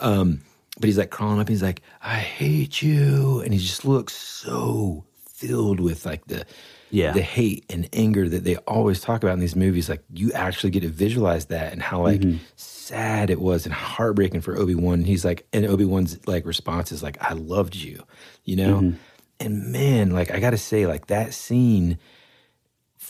[0.00, 0.40] Um,
[0.80, 1.48] but he's like crawling up.
[1.48, 6.44] He's like, "I hate you," and he just looks so filled with like the
[6.92, 7.12] Yeah.
[7.12, 9.88] the hate and anger that they always talk about in these movies.
[9.88, 12.38] Like you actually get to visualize that and how like mm-hmm.
[12.56, 15.02] sad it was and heartbreaking for Obi Wan.
[15.02, 18.04] He's like, and Obi Wan's like response is like, "I loved you,"
[18.44, 18.80] you know.
[18.80, 18.96] Mm-hmm.
[19.40, 21.98] And man, like I got to say, like that scene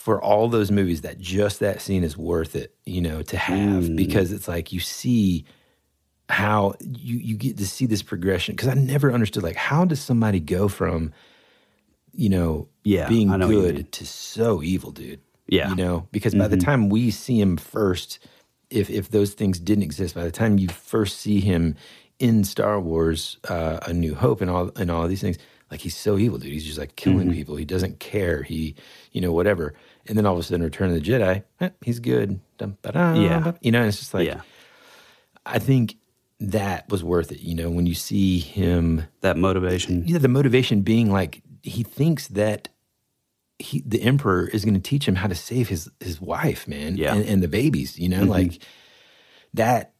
[0.03, 3.83] for all those movies that just that scene is worth it, you know, to have
[3.83, 3.95] mm.
[3.95, 5.45] because it's like you see
[6.27, 10.01] how you you get to see this progression because I never understood like how does
[10.01, 11.13] somebody go from
[12.13, 13.75] you know Yeah, being know what you mean.
[13.75, 15.19] good to so evil, dude.
[15.47, 15.69] Yeah.
[15.69, 18.19] you know because by the time we see him first,
[18.69, 21.75] if if those things didn't exist, by the time you first see him
[22.19, 25.37] in Star Wars, uh, A New Hope, and all and all these things,
[25.69, 26.51] like he's so evil, dude.
[26.53, 27.31] He's just like killing Mm-hmm.
[27.33, 27.55] people.
[27.57, 28.43] He doesn't care.
[28.43, 28.75] He,
[29.11, 29.73] you know, whatever.
[30.07, 32.39] And then all of a sudden, Return of the Jedi, eh, he's good.
[32.59, 33.51] Yeah.
[33.61, 34.41] you know, it's just like yeah,
[35.45, 35.95] I think
[36.39, 37.39] that was worth it.
[37.41, 40.05] You know, when you see him, that motivation.
[40.07, 42.69] you know, the motivation being like he thinks that
[43.57, 46.97] he, the emperor, is going to teach him how to save his his wife, man,
[46.97, 47.15] Yeah.
[47.15, 47.97] and, and the babies.
[47.97, 48.29] You know, mm-hmm.
[48.29, 48.61] like
[49.55, 49.93] that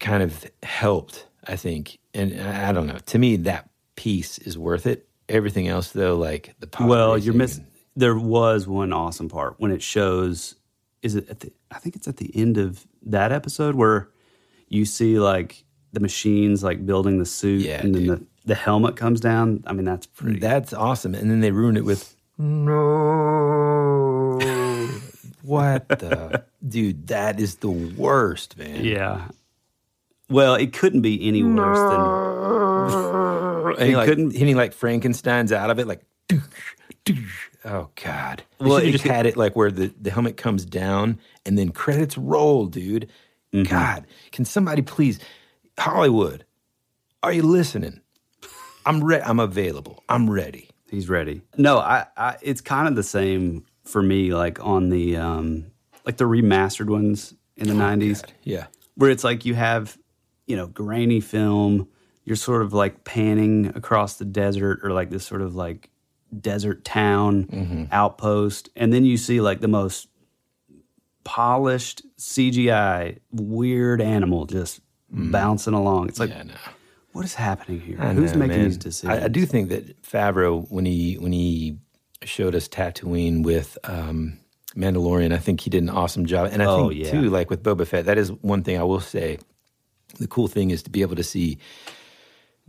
[0.00, 1.26] kind of helped.
[1.46, 2.98] I think, and I I don't know.
[3.06, 5.06] To me, that piece is worth it.
[5.28, 7.66] Everything else, though, like the Well, you're missing.
[7.96, 10.54] There was one awesome part when it shows.
[11.02, 11.52] Is it at the?
[11.70, 14.08] I think it's at the end of that episode where
[14.68, 18.20] you see like the machines like building the suit, Yeah, and then dude.
[18.20, 19.64] the, the helmet comes down.
[19.66, 20.38] I mean, that's pretty.
[20.38, 21.14] That's awesome.
[21.14, 24.38] And then they ruined it with no.
[25.42, 27.06] what the dude?
[27.08, 28.84] That is the worst, man.
[28.84, 29.28] yeah.
[30.30, 33.74] Well, it couldn't be any worse than.
[33.78, 36.02] and he like, couldn't- and he like Frankenstein's out of it, like.
[37.66, 38.42] Oh God!
[38.58, 41.58] They Well, should've just could- had it like where the, the helmet comes down and
[41.58, 43.08] then credits roll, dude.
[43.52, 43.70] Mm-hmm.
[43.70, 45.18] God, can somebody please,
[45.78, 46.44] Hollywood?
[47.22, 48.00] Are you listening?
[48.86, 49.22] I'm ready.
[49.24, 50.02] I'm available.
[50.08, 50.68] I'm ready.
[50.90, 51.42] he's ready.
[51.56, 52.36] No, I, I.
[52.42, 54.32] It's kind of the same for me.
[54.34, 55.66] Like on the um,
[56.04, 58.24] like the remastered ones in the '90s.
[58.42, 58.66] Yeah.
[58.96, 59.96] where it's like you have,
[60.46, 61.88] you know, grainy film.
[62.24, 65.90] You're sort of like panning across the desert or like this sort of like
[66.40, 68.70] desert town outpost.
[68.76, 70.08] And then you see like the most
[71.24, 74.80] polished CGI weird animal just
[75.10, 76.08] bouncing along.
[76.08, 76.54] It's like, Yeah, no.
[77.14, 77.96] What is happening here?
[78.00, 78.64] I Who's know, making man.
[78.68, 79.22] these decisions?
[79.22, 81.78] I, I do think that Favreau, when he when he
[82.22, 84.38] showed us Tatooine with um,
[84.76, 86.50] Mandalorian, I think he did an awesome job.
[86.52, 87.10] And I Oh, think yeah.
[87.10, 89.38] too, like with Boba Fett, that is one thing I will say.
[90.18, 91.58] The cool thing is to be able to see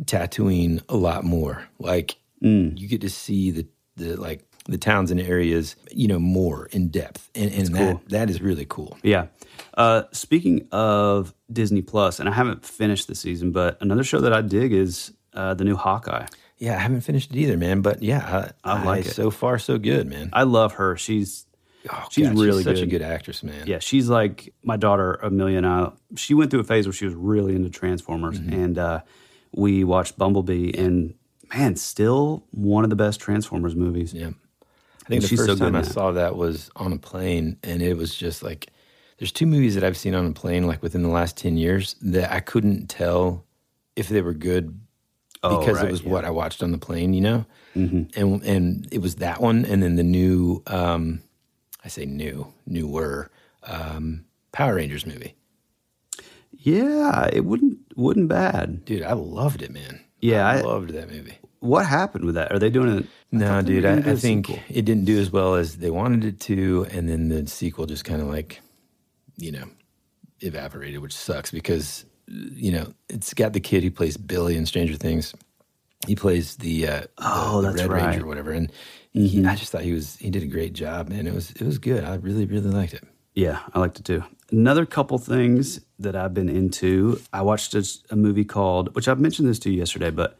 [0.03, 1.67] Tatooine a lot more.
[1.79, 2.77] Like Mm.
[2.79, 3.65] you get to see the
[3.95, 8.29] the like the towns and areas, you know, more in depth, and, and that that
[8.29, 8.97] is really cool.
[9.03, 9.27] Yeah.
[9.75, 14.33] Uh, speaking of Disney Plus, and I haven't finished the season, but another show that
[14.33, 16.25] I dig is uh, the new Hawkeye.
[16.57, 17.81] Yeah, I haven't finished it either, man.
[17.81, 19.11] But yeah, I, I like it.
[19.11, 20.29] So far, so good, man.
[20.33, 20.95] I love her.
[20.97, 21.45] She's
[21.87, 22.89] Oh, she's God, really such a good.
[22.89, 23.67] good actress, man.
[23.67, 25.91] Yeah, she's like my daughter Amelia and I.
[26.15, 28.53] She went through a phase where she was really into Transformers, Mm-hmm.
[28.53, 29.01] and uh,
[29.53, 31.13] we watched Bumblebee, and
[31.53, 34.15] man, still one of the best Transformers movies.
[34.15, 34.31] Yeah.
[35.05, 37.57] I think the She's so first good time I saw that was on a plane,
[37.63, 38.67] and it was just like
[39.19, 41.95] there's two movies that I've seen on a plane like within the last ten years
[42.01, 43.45] that I couldn't tell
[43.95, 44.79] if they were good
[45.43, 46.09] Oh, because right, it was yeah.
[46.09, 47.45] what I watched on the plane, you know,
[47.75, 48.19] Mm-hmm.
[48.19, 51.21] and and it was that one, and then the new, um,
[51.83, 53.29] I say new, newer
[53.63, 55.35] um, Power Rangers movie,
[56.51, 58.85] Yeah, it wouldn't wouldn't bad.
[58.85, 59.03] dude.
[59.03, 60.01] I loved it, man.
[60.19, 61.37] Yeah, I, I- loved that movie.
[61.65, 62.51] What happened with that?
[62.51, 63.05] Are they doing it?
[63.31, 64.63] No, dude, I, I think sequel.
[64.69, 68.05] it didn't do as well as they wanted it to, and then the sequel just
[68.05, 68.61] kind of like,
[69.37, 69.65] you know,
[70.41, 74.95] evaporated, which sucks because you know it's got the kid who plays Billy in Stranger
[74.95, 75.33] Things.
[76.07, 77.99] He plays the uh, Oh, the, the that's Red right.
[77.99, 78.09] Mm-hmm.
[78.11, 78.71] Ranger or whatever, and
[79.11, 81.27] he, I just thought he was he did a great job, man.
[81.27, 82.03] It was it was good.
[82.03, 83.03] I really really liked it.
[83.33, 84.23] Yeah, I liked it too.
[84.51, 87.19] Another couple things that I've been into.
[87.33, 90.37] I watched a, a movie called, which I've mentioned this to you yesterday, but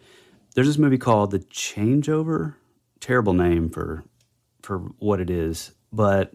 [0.56, 2.56] there's this movie called The Changeover.
[3.00, 4.04] Terrible name for
[4.64, 6.34] for what it is, but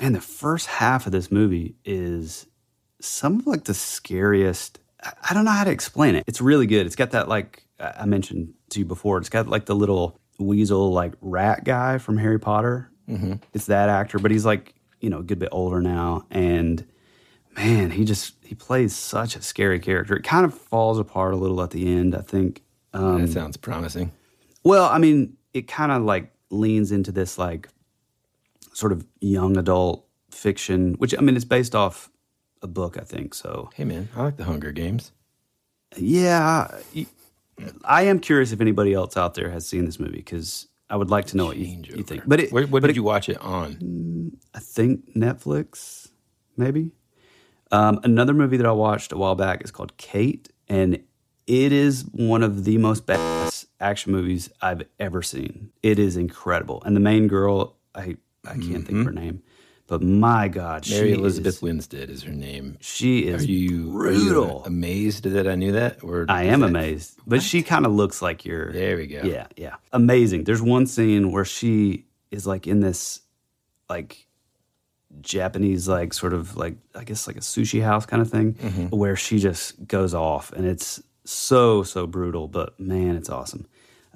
[0.00, 2.46] man, the first half of this movie is
[3.00, 4.78] some of like the scariest.
[5.28, 6.22] I don't know how to explain it.
[6.28, 6.86] It's really good.
[6.86, 9.18] It's got that like I I mentioned to you before.
[9.18, 12.90] It's got like the little weasel like rat guy from Harry Potter.
[13.08, 13.34] Mm-hmm.
[13.52, 16.86] It's that actor, but he's like you know a good bit older now, and
[17.56, 20.14] man, he just he plays such a scary character.
[20.14, 22.14] It kind of falls apart a little at the end.
[22.14, 22.62] I think.
[22.96, 24.12] Um, that sounds promising.
[24.64, 27.68] well, I mean, it kind of like leans into this like
[28.72, 32.10] sort of young adult fiction, which I mean, it's based off
[32.62, 33.34] a book, I think.
[33.34, 35.12] So Hey, man, I like the Hunger Games.
[35.96, 36.68] yeah,
[37.84, 41.10] I am curious if anybody else out there has seen this movie because I would
[41.10, 42.22] like to know what you, you think.
[42.26, 44.36] But it, Where, what but did it- you watch it on?
[44.54, 46.08] I think Netflix,
[46.56, 46.90] maybe.
[47.72, 51.02] Um, another movie that I watched a while back is called Kate, and
[51.46, 55.70] it is one of the most badass action movies I've ever seen.
[55.82, 59.42] It is incredible, and the main girl, I I can't think of her name,
[59.88, 60.94] but my God, Mm-hmm.
[60.96, 62.76] Mary she Elizabeth is, Winstead is her name.
[62.80, 66.02] she Are is you, are you amazed that I knew that?
[66.04, 68.72] Or I am that- amazed, but she kind of looks like your.
[68.72, 69.22] There we go.
[69.24, 70.44] Yeah, yeah, amazing.
[70.44, 73.20] There's one scene where she is like in this,
[73.88, 74.26] like
[75.20, 78.86] Japanese, like sort of like I guess like a sushi house kind of thing, Mm-hmm.
[78.96, 82.48] where she just goes off, and it's so so brutal.
[82.48, 83.66] But man, it's awesome.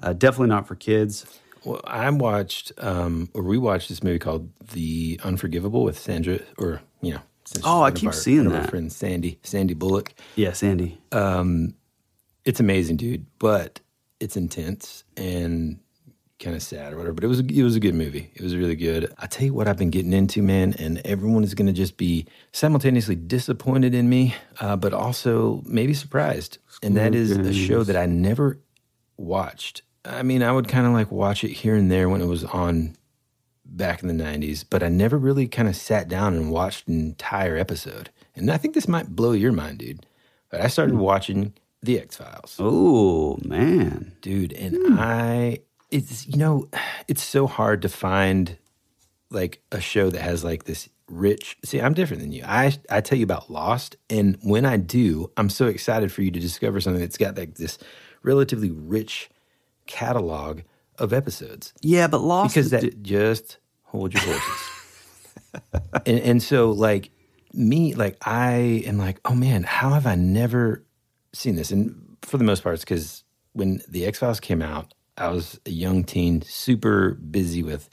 [0.01, 1.25] Uh, definitely not for kids.
[1.63, 7.13] Well, I watched um, or rewatched this movie called The Unforgivable with Sandra, or you
[7.13, 7.19] know,
[7.63, 8.69] Oh, I keep our- seeing one of our that.
[8.69, 10.13] friends Sandy, Sandy Bullock.
[10.35, 10.97] Yes, Andy.
[12.43, 13.79] It's amazing, dude, but
[14.19, 15.79] it's intense and
[16.41, 17.13] kind of sad or whatever.
[17.13, 18.31] But it was a, it was a good movie.
[18.33, 19.13] It was really good.
[19.17, 21.97] I tell you what, I've been getting into, man, and everyone is going to just
[21.97, 26.57] be simultaneously disappointed in me, uh, but also maybe surprised.
[26.83, 28.59] And that is a show that I never
[29.17, 29.83] watched.
[30.03, 32.43] I mean, I would kind of like watch it here and there when it was
[32.43, 32.95] on
[33.63, 36.99] back in the 90s, but I never really kind of sat down and watched an
[36.99, 38.09] entire episode.
[38.35, 40.05] And I think this might blow your mind, dude.
[40.49, 45.59] But I started watching The X Files Oh man, dude and i
[45.91, 46.67] it's you know
[47.07, 48.57] it's so hard to find
[49.29, 52.43] like a show that has like this rich see i'm different than you.
[52.45, 56.31] I i tell you about lost and when i do i'm so excited for you
[56.31, 57.77] to discover something that's got like this
[58.23, 59.29] relatively rich
[59.87, 60.61] catalog
[60.97, 61.73] of episodes.
[61.81, 64.69] Yeah, but Lost because that di- just hold your horses.
[66.05, 67.11] And, and so like
[67.53, 70.85] me like i am like oh man how have i never
[71.33, 71.71] seen this?
[71.71, 75.69] And for the most part it's because when the x-files came out i was a
[75.69, 77.89] young teen super busy with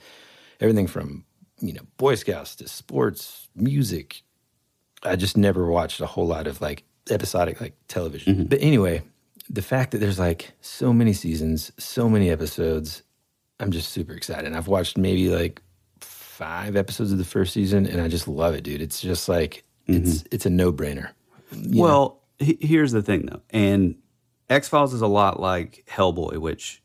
[0.61, 1.25] everything from
[1.61, 4.23] you know boy scouts to sports music.
[5.03, 8.35] I just never watched a whole lot of like episodic like television.
[8.35, 8.45] Mm-hmm.
[8.45, 9.03] But anyway
[9.51, 13.03] the fact that there's like so many seasons so many episodes
[13.61, 14.45] i'm just super excited.
[14.45, 15.63] And i've watched maybe like
[16.01, 18.83] five episodes of the first season and i just love it dude.
[18.83, 20.27] It's just like it's mm-hmm.
[20.33, 21.11] it's a no-brainer
[21.71, 23.97] well, he- here's the thing though, and
[24.49, 26.83] X Files is a lot like Hellboy, which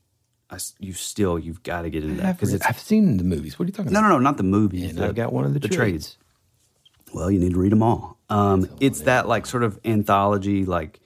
[0.54, 3.64] I you still you've got to get into that because I've seen the movies what
[3.64, 4.92] are you talking no, about no, no, no, not the movies.
[4.92, 6.18] and the- i've got one of the, trades.
[7.14, 8.18] Well, you need to read them all.
[8.30, 11.00] Um, it's that like sort of anthology, like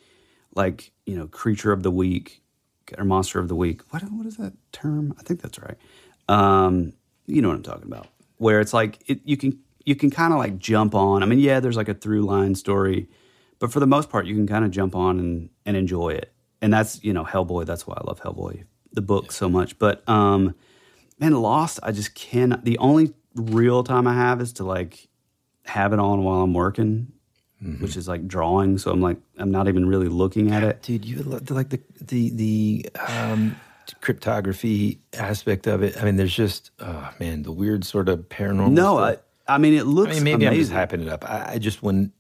[0.55, 2.41] like you know, creature of the week
[2.97, 3.81] or monster of the week.
[3.91, 5.13] What what is that term?
[5.19, 5.77] I think that's right.
[6.29, 6.93] Um,
[7.25, 8.07] you know what I'm talking about.
[8.37, 11.23] Where it's like it, you can you can kind of like jump on.
[11.23, 13.07] I mean, yeah, there's like a through line story,
[13.59, 16.33] but for the most part, you can kind of jump on and and enjoy it.
[16.61, 17.65] And that's you know Hellboy.
[17.65, 19.77] That's why I love Hellboy, the book so much.
[19.79, 20.55] But um,
[21.19, 22.65] man, Lost, I just cannot.
[22.65, 25.07] The only real time I have is to like
[25.65, 27.11] have it on while I'm working,
[27.79, 28.77] which is like drawing.
[28.77, 30.81] So I'm like, I'm not even really looking at it.
[30.81, 33.55] dude you like the the the um
[34.01, 35.97] cryptography aspect of it.
[36.01, 38.71] I mean, there's just oh man, the weird sort of paranormal.
[38.71, 39.17] No, I.
[39.49, 40.75] I mean it looks I mean, maybe amazing.
[40.75, 41.23] I'm just hyping it up.
[41.29, 42.11] I, I just when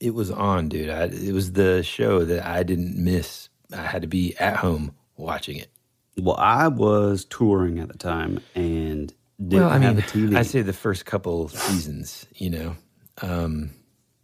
[0.00, 3.48] it was on, dude, I, it was the show that I didn't miss.
[3.72, 5.70] I had to be at home watching it.
[6.16, 10.36] Well, I was touring at the time and didn't well, I mean, have a TV.
[10.36, 12.76] I say the first couple seasons, you know.
[13.20, 13.70] Um,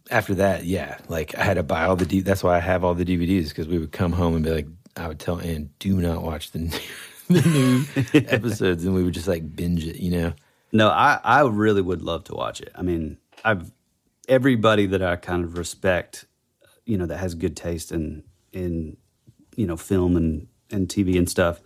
[0.09, 2.05] after that, yeah, like I had to buy all the.
[2.05, 4.51] D- that's why I have all the DVDs because we would come home and be
[4.51, 6.71] like, I would tell Ann, do not watch the new,
[7.27, 7.41] the
[8.13, 10.33] new episodes, and we would just like binge it, you know.
[10.71, 12.71] No, I, I really would love to watch it.
[12.75, 13.71] I mean, I've
[14.29, 16.25] everybody that I kind of respect,
[16.85, 18.23] you know, that has good taste in
[18.53, 18.97] in
[19.55, 21.61] you know film and and TV and stuff,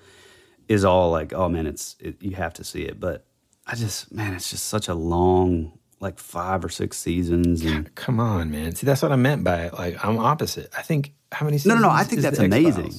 [0.67, 2.99] is all like, oh man, it's it, you have to see it.
[2.99, 3.25] But
[3.67, 8.19] I just man, it's just such a long, like five or six seasons, and Come
[8.19, 8.75] on, man.
[8.75, 10.69] See, that's what I meant by like I'm opposite.
[10.77, 11.55] I think how many?
[11.55, 12.93] no, Seasons no, no, I think that's amazing.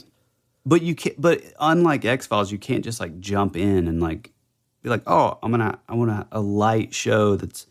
[0.65, 1.21] But you can't.
[1.21, 4.33] But unlike X Files, you can't just like jump in and like
[4.83, 7.67] be like, oh, I'm gonna, I want a, a light show that's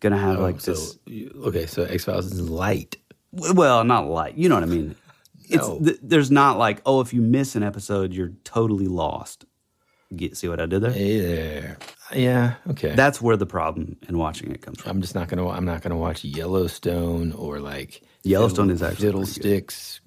[0.00, 0.98] gonna have Oh, like so this.
[1.44, 2.96] okay, so X Files is light.
[3.32, 4.36] Well, not light.
[4.38, 4.96] You know what I mean?
[5.48, 5.78] It's No.
[5.80, 9.44] th- there's not like, oh, if you miss an episode, you're totally lost.
[10.14, 10.92] Get see what I did there?
[10.96, 11.74] Yeah,
[12.14, 12.94] yeah, okay.
[12.94, 14.90] That's where the problem in watching it comes from.
[14.92, 15.46] I'm just not gonna.
[15.48, 20.00] I'm not gonna watch Yellowstone or like Yellowstone is actually Fiddlesticks,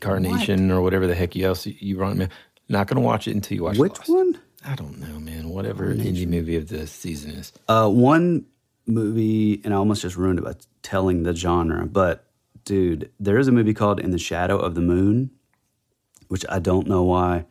[0.00, 2.18] Carnation or whatever the heck you else you, run.
[2.18, 2.30] Man,
[2.68, 3.78] not gonna watch it until you watch.
[3.78, 4.10] Which Lost.
[4.10, 4.38] one?
[4.66, 5.48] I don't know, man.
[5.48, 7.52] Whatever indie movie of the season is.
[7.68, 8.44] Uh, one
[8.86, 12.26] movie, and I almost just ruined it by telling the genre, but
[12.68, 15.30] dude, there is a movie called In the Shadow of the Moon,
[16.28, 17.46] which I don't know why.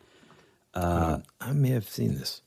[0.74, 2.40] I may have seen this.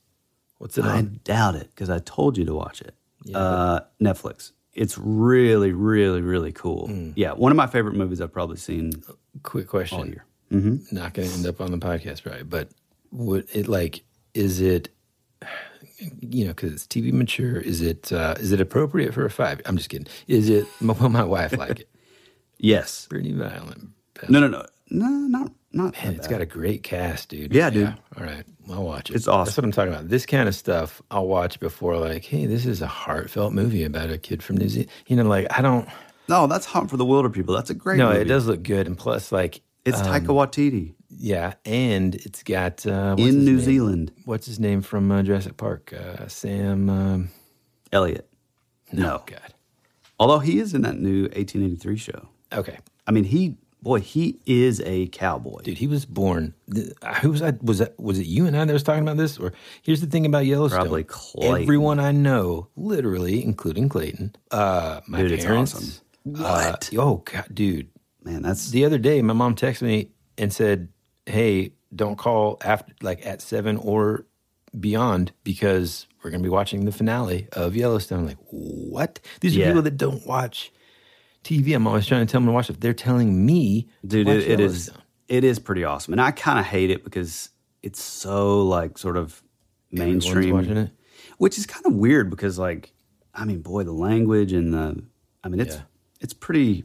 [0.57, 1.19] What's it I on?
[1.25, 2.95] doubt it because I told you to watch it.
[3.35, 4.51] uh, Netflix.
[4.73, 6.89] It's really, really, really cool.
[7.15, 9.03] Yeah, one of my favorite movies I've probably seen.
[9.43, 9.97] Quick question.
[9.99, 10.25] all year.
[10.49, 10.95] Mm-hmm.
[10.95, 12.49] Not gonna end up on the podcast, right?
[12.49, 12.69] But
[13.11, 14.03] would it like?
[14.33, 14.87] Is it?
[16.21, 17.57] You know, because it's TV mature.
[17.57, 18.13] Is it?
[18.13, 19.59] Uh, is it appropriate for a five?
[19.65, 20.07] I'm just kidding.
[20.27, 20.65] Is it?
[20.81, 21.89] Will my wife like it?
[22.61, 23.07] Yes.
[23.09, 23.89] Pretty violent.
[24.29, 25.93] No, no, no, no, not not.
[26.03, 26.31] Man, it's bad.
[26.33, 27.53] got a great cast, dude.
[27.53, 27.87] Yeah, dude.
[28.17, 29.15] All right, I'll watch it.
[29.15, 29.45] It's awesome.
[29.45, 30.09] That's what I'm talking about.
[30.09, 34.11] This kind of stuff I'll watch before, like, hey, this is a heartfelt movie about
[34.11, 34.91] a kid from New Zealand.
[35.07, 35.87] You know, like I don't.
[36.27, 37.55] No, that's Hunt for the Wilderpeople.
[37.55, 37.97] That's a great.
[37.97, 38.21] No, movie.
[38.21, 42.85] it does look good, and plus, like, It's um, Taika Waititi Yeah, and it's got
[42.85, 43.59] uh, in New name?
[43.59, 44.11] Zealand.
[44.25, 45.93] What's his name from uh, Jurassic Park?
[45.93, 46.89] Uh, Sam.
[46.89, 47.29] Um,
[47.91, 48.29] Elliott.
[48.93, 49.53] No, God.
[50.19, 52.27] although he is in that new 1883 show.
[52.53, 52.77] Okay,
[53.07, 55.61] I mean, he boy, he is a cowboy.
[55.63, 56.53] dude, he was born.
[56.73, 56.91] th-
[57.21, 57.53] Who was I?
[57.61, 57.99] Was that?
[57.99, 59.37] Was it you and I that was talking about this?
[59.39, 60.81] Or here's the thing about Yellowstone.
[60.81, 61.61] Probably Clayton.
[61.63, 65.75] Everyone I know, literally, including Clayton, uh, my Dude, it's parents.
[65.75, 65.91] awesome.
[66.43, 66.89] uh, What?
[66.97, 67.87] oh God, dude!
[68.23, 70.89] Man, that's The other day, my mom texted me and said,
[71.25, 74.25] "Hey, don't call after like at seven or
[74.79, 79.19] beyond because we're gonna be watching the finale of Yellowstone." I'm like, what?
[79.41, 79.67] These are Yeah.
[79.67, 80.71] people that don't watch
[81.43, 81.75] TV.
[81.75, 82.79] I'm always trying to tell them to watch it.
[82.81, 84.89] They're telling me, dude it, it is
[85.27, 89.15] it is pretty awesome and i kind of hate it because it's so like sort
[89.15, 89.41] of
[89.89, 90.55] mainstream
[91.37, 92.91] which is kind of weird because like
[93.33, 95.01] i mean boy the language and the
[95.41, 95.81] i mean it's Yeah.
[96.19, 96.83] it's pretty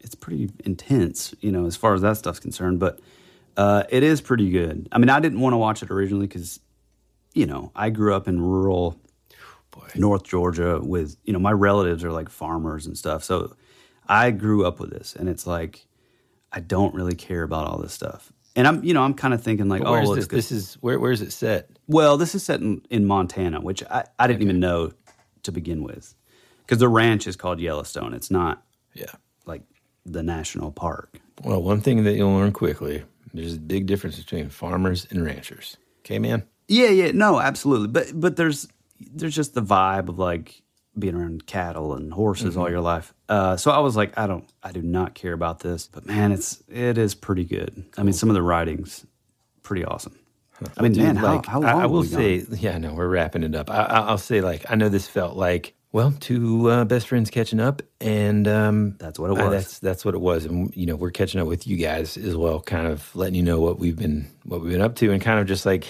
[0.00, 3.00] it's pretty intense you know as far as that stuff's concerned but
[3.58, 6.58] uh, it is pretty good i mean i didn't want to watch it originally because
[7.34, 8.98] you know i grew up in rural
[9.94, 13.24] North Georgia with you know my relatives are like farmers and stuff.
[13.24, 13.54] So
[14.06, 15.86] I grew up with this, and it's like
[16.52, 18.32] I don't really care about all this stuff.
[18.54, 20.26] And I'm you know I'm kind of thinking like oh well, this?
[20.26, 20.98] This is where?
[20.98, 21.70] Where's it set?
[21.88, 24.92] well this is set in, in Montana, which I, I didn't even know
[25.42, 26.14] to begin with
[26.60, 28.14] because the ranch is called Yellowstone.
[28.14, 28.62] It's not
[28.94, 29.06] Yeah.
[29.46, 29.62] like
[30.06, 31.18] the national park.
[31.42, 33.04] Well, one thing that you'll learn quickly:
[33.34, 35.76] there's a big difference between farmers and ranchers.
[36.00, 36.44] Okay, man.
[36.68, 37.88] Yeah, yeah, no, absolutely.
[37.88, 38.68] But but there's
[39.12, 40.62] there's just the vibe of like
[40.98, 43.14] being around cattle and horses all your life.
[43.28, 45.88] Uh, so I was like, I don't, I do not care about this.
[45.90, 47.84] But man, it's it is pretty good.
[47.96, 49.06] I mean, some of the writings
[49.62, 50.18] pretty awesome.
[50.76, 51.70] I mean, Dude, man, how, like, how long?
[51.70, 52.10] I, I will gone?
[52.12, 53.70] say, yeah, no, we're wrapping it up.
[53.70, 57.30] I, I, I'll say, like, I know this felt like, well, two uh, best friends
[57.30, 59.50] catching up, and um, That's what it was.
[59.50, 62.36] that's that's what it was, and you know, we're catching up with you guys as
[62.36, 65.20] well, kind of letting you know what we've been what we've been up to, and
[65.20, 65.84] kind of just like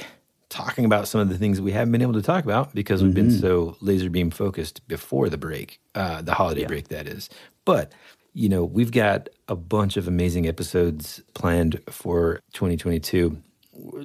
[0.52, 3.14] talking about some of the things we haven't been able to talk about because we've
[3.14, 3.40] been Mm-hmm.
[3.40, 7.30] so laser beam focused before the break, uh, the holiday break, that is.
[7.66, 7.92] But
[8.34, 13.38] you know, we've got a bunch of amazing episodes planned for 2022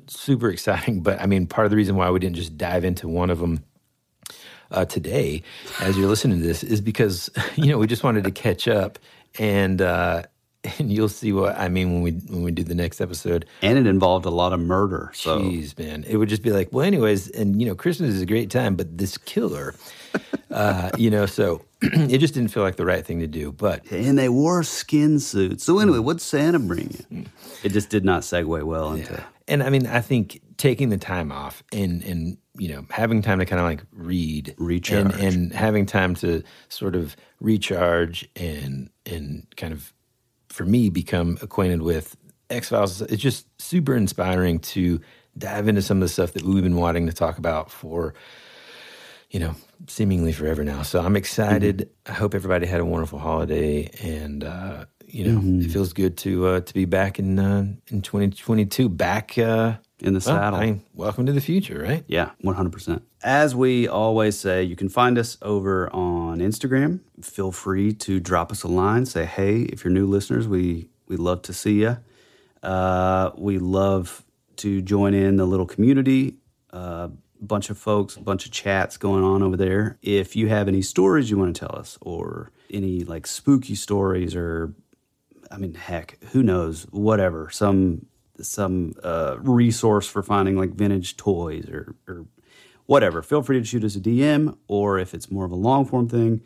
[0.07, 1.01] super exciting.
[1.01, 3.39] But I mean, part of the reason why we didn't just dive into one of
[3.39, 3.63] them
[4.71, 5.43] uh, today,
[5.81, 8.99] as you're listening to this, is because you know we just wanted to catch up
[9.39, 10.23] and uh,
[10.79, 13.45] and you'll see what I mean when we when we do the next episode.
[13.61, 15.11] And it involved a lot of murder.
[15.13, 18.21] So Jeez, man, it would just be like, well, anyways, and you know, Christmas is
[18.21, 19.75] a great time, but this killer,
[20.51, 23.51] uh, you know, so it just didn't feel like the right thing to do.
[23.51, 25.63] But and they wore skin suits.
[25.63, 27.25] So anyway, what'd Santa bring you?
[27.63, 31.31] It just did not segue well into and I mean, I think taking the time
[31.31, 35.13] off and and you know having time to kind of like read, Recharge.
[35.13, 39.93] and, and having time to sort of recharge and and kind of
[40.57, 42.17] for me become acquainted with
[42.49, 43.01] X Files.
[43.01, 44.99] It's just super inspiring to
[45.37, 48.13] dive into some of the stuff that we've been wanting to talk about for
[49.29, 49.55] you know
[49.87, 50.81] seemingly forever now.
[50.81, 51.89] So I'm excited.
[52.05, 54.43] I hope everybody had a wonderful holiday and.
[54.43, 58.89] uh you know, it feels good to uh, to be back in uh, in 2022.
[58.89, 60.59] Back uh, in the well, saddle.
[60.59, 62.03] I mean, welcome to the future, right?
[62.07, 63.01] Yeah, 100%.
[63.23, 66.99] As we always say, you can find us over on Instagram.
[67.21, 69.05] Feel free to drop us a line.
[69.05, 71.97] Say, hey, if you're new listeners, we, we love to see you.
[72.61, 74.23] Uh, we love
[74.57, 76.35] to join in the little community.
[76.71, 77.09] A
[77.41, 79.97] bunch of folks, a bunch of chats going on over there.
[80.01, 84.35] If you have any stories you want to tell us or any like spooky stories
[84.35, 84.73] or
[85.49, 86.83] I mean, heck, who knows?
[86.91, 88.05] Whatever, some
[88.41, 92.25] some uh, resource for finding like vintage toys or or
[92.85, 93.21] whatever.
[93.21, 96.07] Feel free to shoot us a DM, or if it's more of a long form
[96.09, 96.41] thing,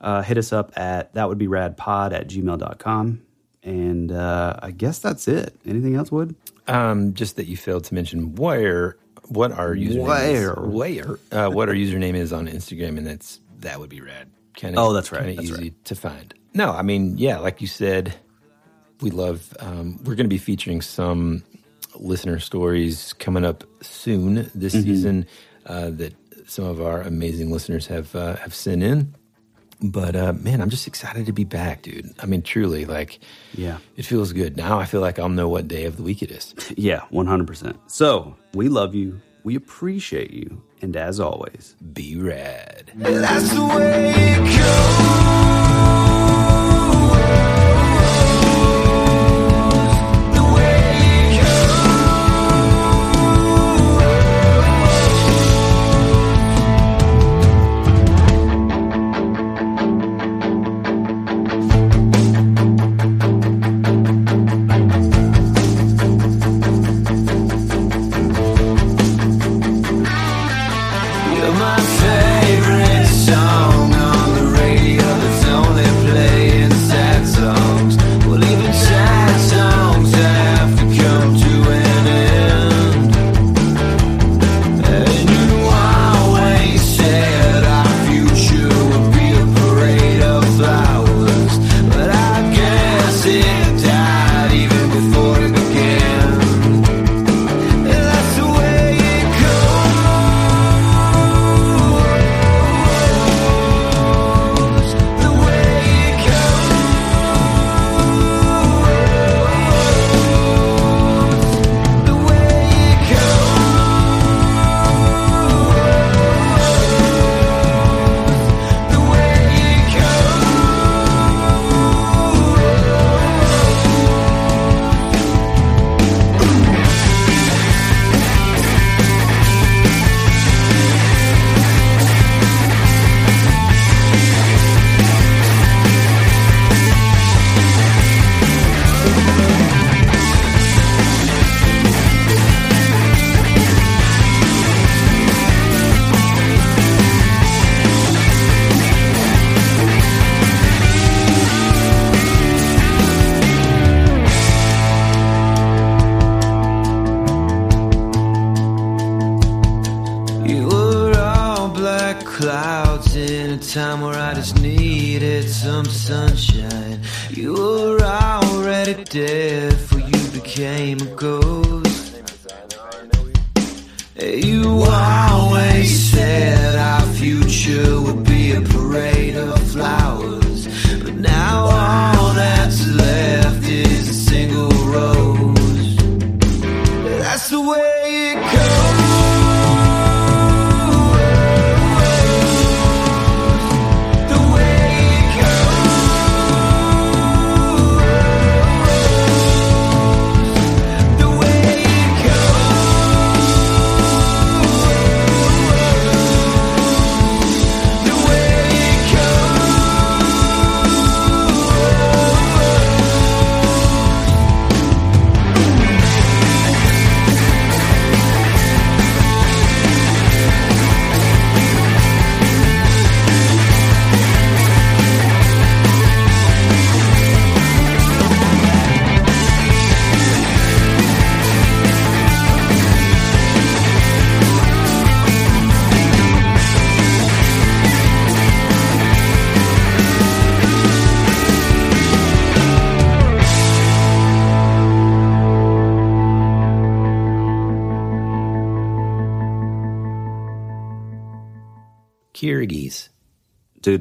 [0.00, 3.22] uh, hit us up at that would be radpod at gmail.com.
[3.62, 5.56] And uh, I guess that's it.
[5.64, 6.34] Anything else, Wood?
[6.66, 8.96] Um, just that you failed to mention where
[9.28, 10.52] what our username Where?
[10.52, 10.58] is.
[10.58, 14.28] Where uh, what our username is on Instagram, and that's that would be rad.
[14.56, 15.30] Kind Oh, that's right.
[15.30, 15.84] Of That's easy right.
[15.86, 16.34] to find.
[16.52, 18.14] No, I mean, yeah, like you said,
[19.00, 19.54] we love.
[19.60, 21.42] Um, we're going to be featuring some
[21.96, 24.82] listener stories coming up soon this Mm-hmm.
[24.82, 25.26] season
[25.66, 26.14] uh, that
[26.46, 29.14] some of our amazing listeners have uh, have sent in.
[29.82, 32.14] But uh, man, I'm just excited to be back, dude.
[32.20, 33.18] I mean, truly, like,
[33.54, 33.78] Yeah.
[33.96, 34.56] it feels good.
[34.56, 36.54] Now I feel like I'll know what day of the week it is.
[36.76, 37.76] Yeah, 100%.
[37.88, 39.20] So we love you.
[39.42, 40.62] We appreciate you.
[40.80, 42.92] And as always, Be rad.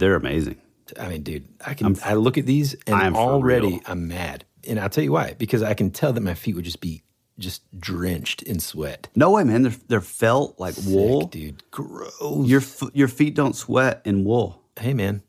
[0.03, 0.57] They're amazing.
[0.99, 1.97] I mean, dude, I can.
[2.03, 3.81] I look at these and I'm already.
[3.85, 5.33] I'm mad, and I'll tell you why.
[5.37, 7.03] Because I can tell that my feet would just be
[7.39, 9.07] just drenched in sweat.
[9.15, 9.63] No way, man.
[9.63, 11.27] They're they're felt like wool.
[11.27, 11.63] Dude.
[11.71, 12.13] Gross.
[12.45, 12.61] Your
[12.93, 14.61] your feet don't sweat in wool.
[14.77, 15.23] hey, man,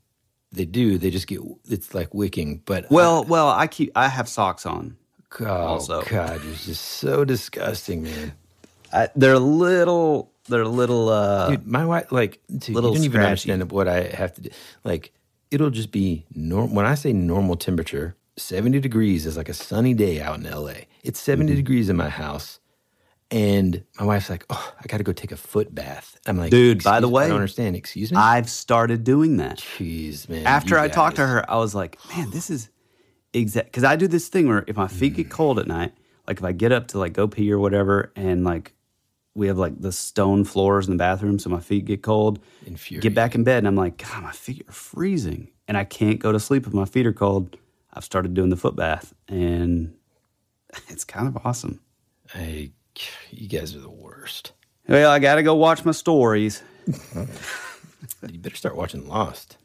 [0.50, 0.98] they do.
[0.98, 1.38] They just get.
[1.66, 2.62] It's like wicking.
[2.66, 4.96] But Well, well, I keep I have socks on.
[5.40, 6.02] oh also.
[6.02, 8.32] God, it's just so disgusting, man.
[8.92, 10.32] I, they're a little.
[10.48, 11.08] They're a little.
[11.08, 14.40] Uh, Dude, my wife, like, dude, little you don't even understand what I have to
[14.42, 14.50] do.
[14.84, 15.12] Like,
[15.50, 16.74] it'll just be normal.
[16.76, 20.72] When I say normal temperature, 70 degrees is like a sunny day out in LA.
[21.02, 21.56] It's 70 Mm-hmm.
[21.56, 22.60] degrees in my house.
[23.30, 26.18] And my wife's like, oh, I got to go take a foot bath.
[26.26, 27.74] I'm like, Dude, by the "Excuse- way, I don't understand.
[27.76, 28.18] Excuse me?
[28.18, 29.58] I've started doing that.
[29.58, 30.46] Jeez, man.
[30.46, 32.68] After I talked to her, I was like, man, this is
[33.32, 33.68] exact.
[33.68, 35.16] Because I do this thing where if my feet Mm.
[35.16, 35.94] get cold at night,
[36.28, 38.72] like if I get up to like go pee or whatever, and like
[39.34, 42.38] we have like the stone floors in the bathroom, so my feet get cold.
[43.00, 46.20] Get back in bed, and I'm like, God, my feet are freezing, and I can't
[46.20, 47.56] go to sleep if my feet are cold.
[47.92, 49.94] I've started doing the foot bath, and
[50.88, 51.80] it's kind of awesome.
[52.34, 52.70] I,
[53.30, 54.52] you guys are the worst.
[54.88, 56.62] Well, I got to go watch my stories.
[58.30, 59.56] You better start watching Lost.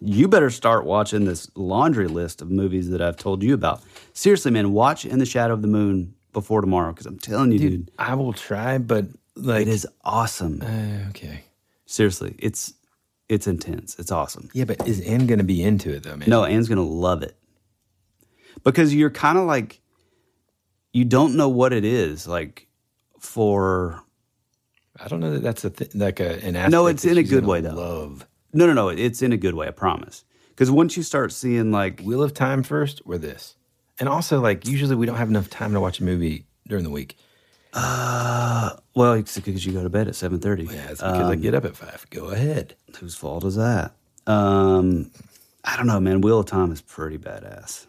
[0.00, 3.82] You better start watching this laundry list of movies that I've told you about.
[4.12, 7.58] Seriously, man, watch In the Shadow of the Moon before tomorrow because I'm telling you,
[7.58, 9.06] dude, I will try, but
[9.36, 10.60] like, it is awesome.
[10.62, 11.44] Uh, okay.
[11.86, 12.74] Seriously, it's
[13.28, 13.98] it's intense.
[13.98, 14.50] It's awesome.
[14.52, 16.28] Yeah, but is Anne going to be into it, though, man?
[16.28, 17.36] No, Anne's gonna love it
[18.64, 19.80] because you're kind of like
[20.92, 22.68] you don't know what it is like
[23.18, 24.02] for.
[25.00, 27.22] I don't know that that's a th- like a, an aspect No, it's in a
[27.22, 27.74] good way though.
[27.74, 28.88] Love No, no, no.
[28.88, 29.66] It's in a good way.
[29.66, 30.24] I promise.
[30.50, 33.56] Because once you start seeing like Wheel of Time first or this,
[34.00, 36.90] and also like usually we don't have enough time to watch a movie during the
[36.90, 37.16] week.
[37.72, 40.64] Uh, well, it's because you go to bed at seven thirty.
[40.64, 42.06] Yeah, it's because I get up at five.
[42.10, 42.76] Go ahead.
[42.98, 43.92] Whose fault is that?
[44.26, 45.10] Um,
[45.64, 46.20] I don't know, man.
[46.20, 47.86] Wheel of Time is pretty badass.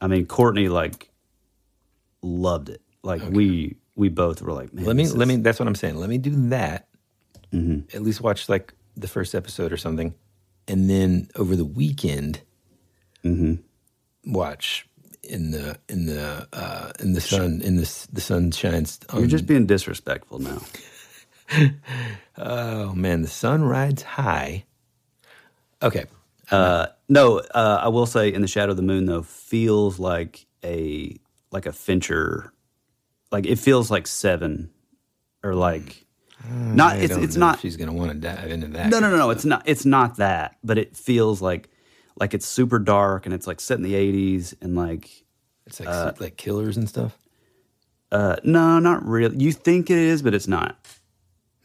[0.00, 1.10] I mean, Courtney like
[2.22, 2.80] loved it.
[3.04, 4.84] Like we we both were like, man.
[4.84, 5.42] let me this let is- me.
[5.42, 5.96] That's what I'm saying.
[5.96, 6.88] Let me do that.
[7.52, 7.96] Mm-hmm.
[7.96, 10.14] At least watch like the first episode or something,
[10.66, 12.40] and then over the weekend,
[13.24, 14.32] Mm-hmm.
[14.32, 14.88] watch
[15.24, 19.00] in the in the uh, in the sun in the the sun shines.
[19.14, 20.62] You're just being disrespectful now.
[22.38, 24.64] oh man, the sun rides high.
[25.82, 26.04] Okay,
[26.50, 30.46] Uh, no, uh, I will say, in the Shadow of the Moon though, feels like
[30.64, 31.16] a
[31.50, 32.52] like a Fincher,
[33.30, 34.70] like it feels like Seven,
[35.42, 36.06] or like
[36.48, 36.94] not.
[36.94, 37.60] I It's don't it's know not.
[37.60, 38.90] she's gonna want to dive into that.
[38.90, 39.30] No, no, no, no.
[39.30, 39.62] It's not.
[39.66, 40.56] It's not that.
[40.62, 41.68] But it feels like
[42.18, 45.24] like it's super dark and it's like set in the '80s and like
[45.66, 47.16] It's like like killers and stuff.
[48.10, 49.36] uh, no, not really.
[49.38, 50.76] You think it is, but it's not.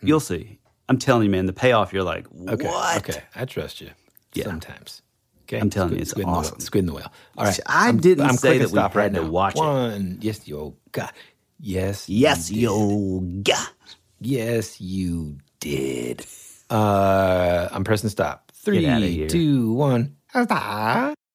[0.02, 0.60] You'll see.
[0.90, 1.46] I'm telling you, man.
[1.48, 1.92] The payoff.
[1.92, 2.60] You're like, what?
[2.60, 2.64] Hmm.
[2.68, 3.90] Okay, okay, I trust you.
[4.34, 4.46] Yeah.
[4.46, 5.02] Sometimes.
[5.44, 6.60] Okay, I'm telling Squid- you, it's squid in the awesome.
[6.60, 7.12] squid in the whale.
[7.38, 9.30] All right, I I'm- didn't I'm say that we had right to now.
[9.30, 9.60] watch it.
[9.60, 11.12] One, yes, yo, God,
[11.60, 13.56] yes, Yes, you yoga.
[14.20, 16.26] yes, you did.
[16.70, 18.52] Uh, I'm pressing stop.
[18.54, 20.17] Three, two, one.
[20.46, 21.27] Stop.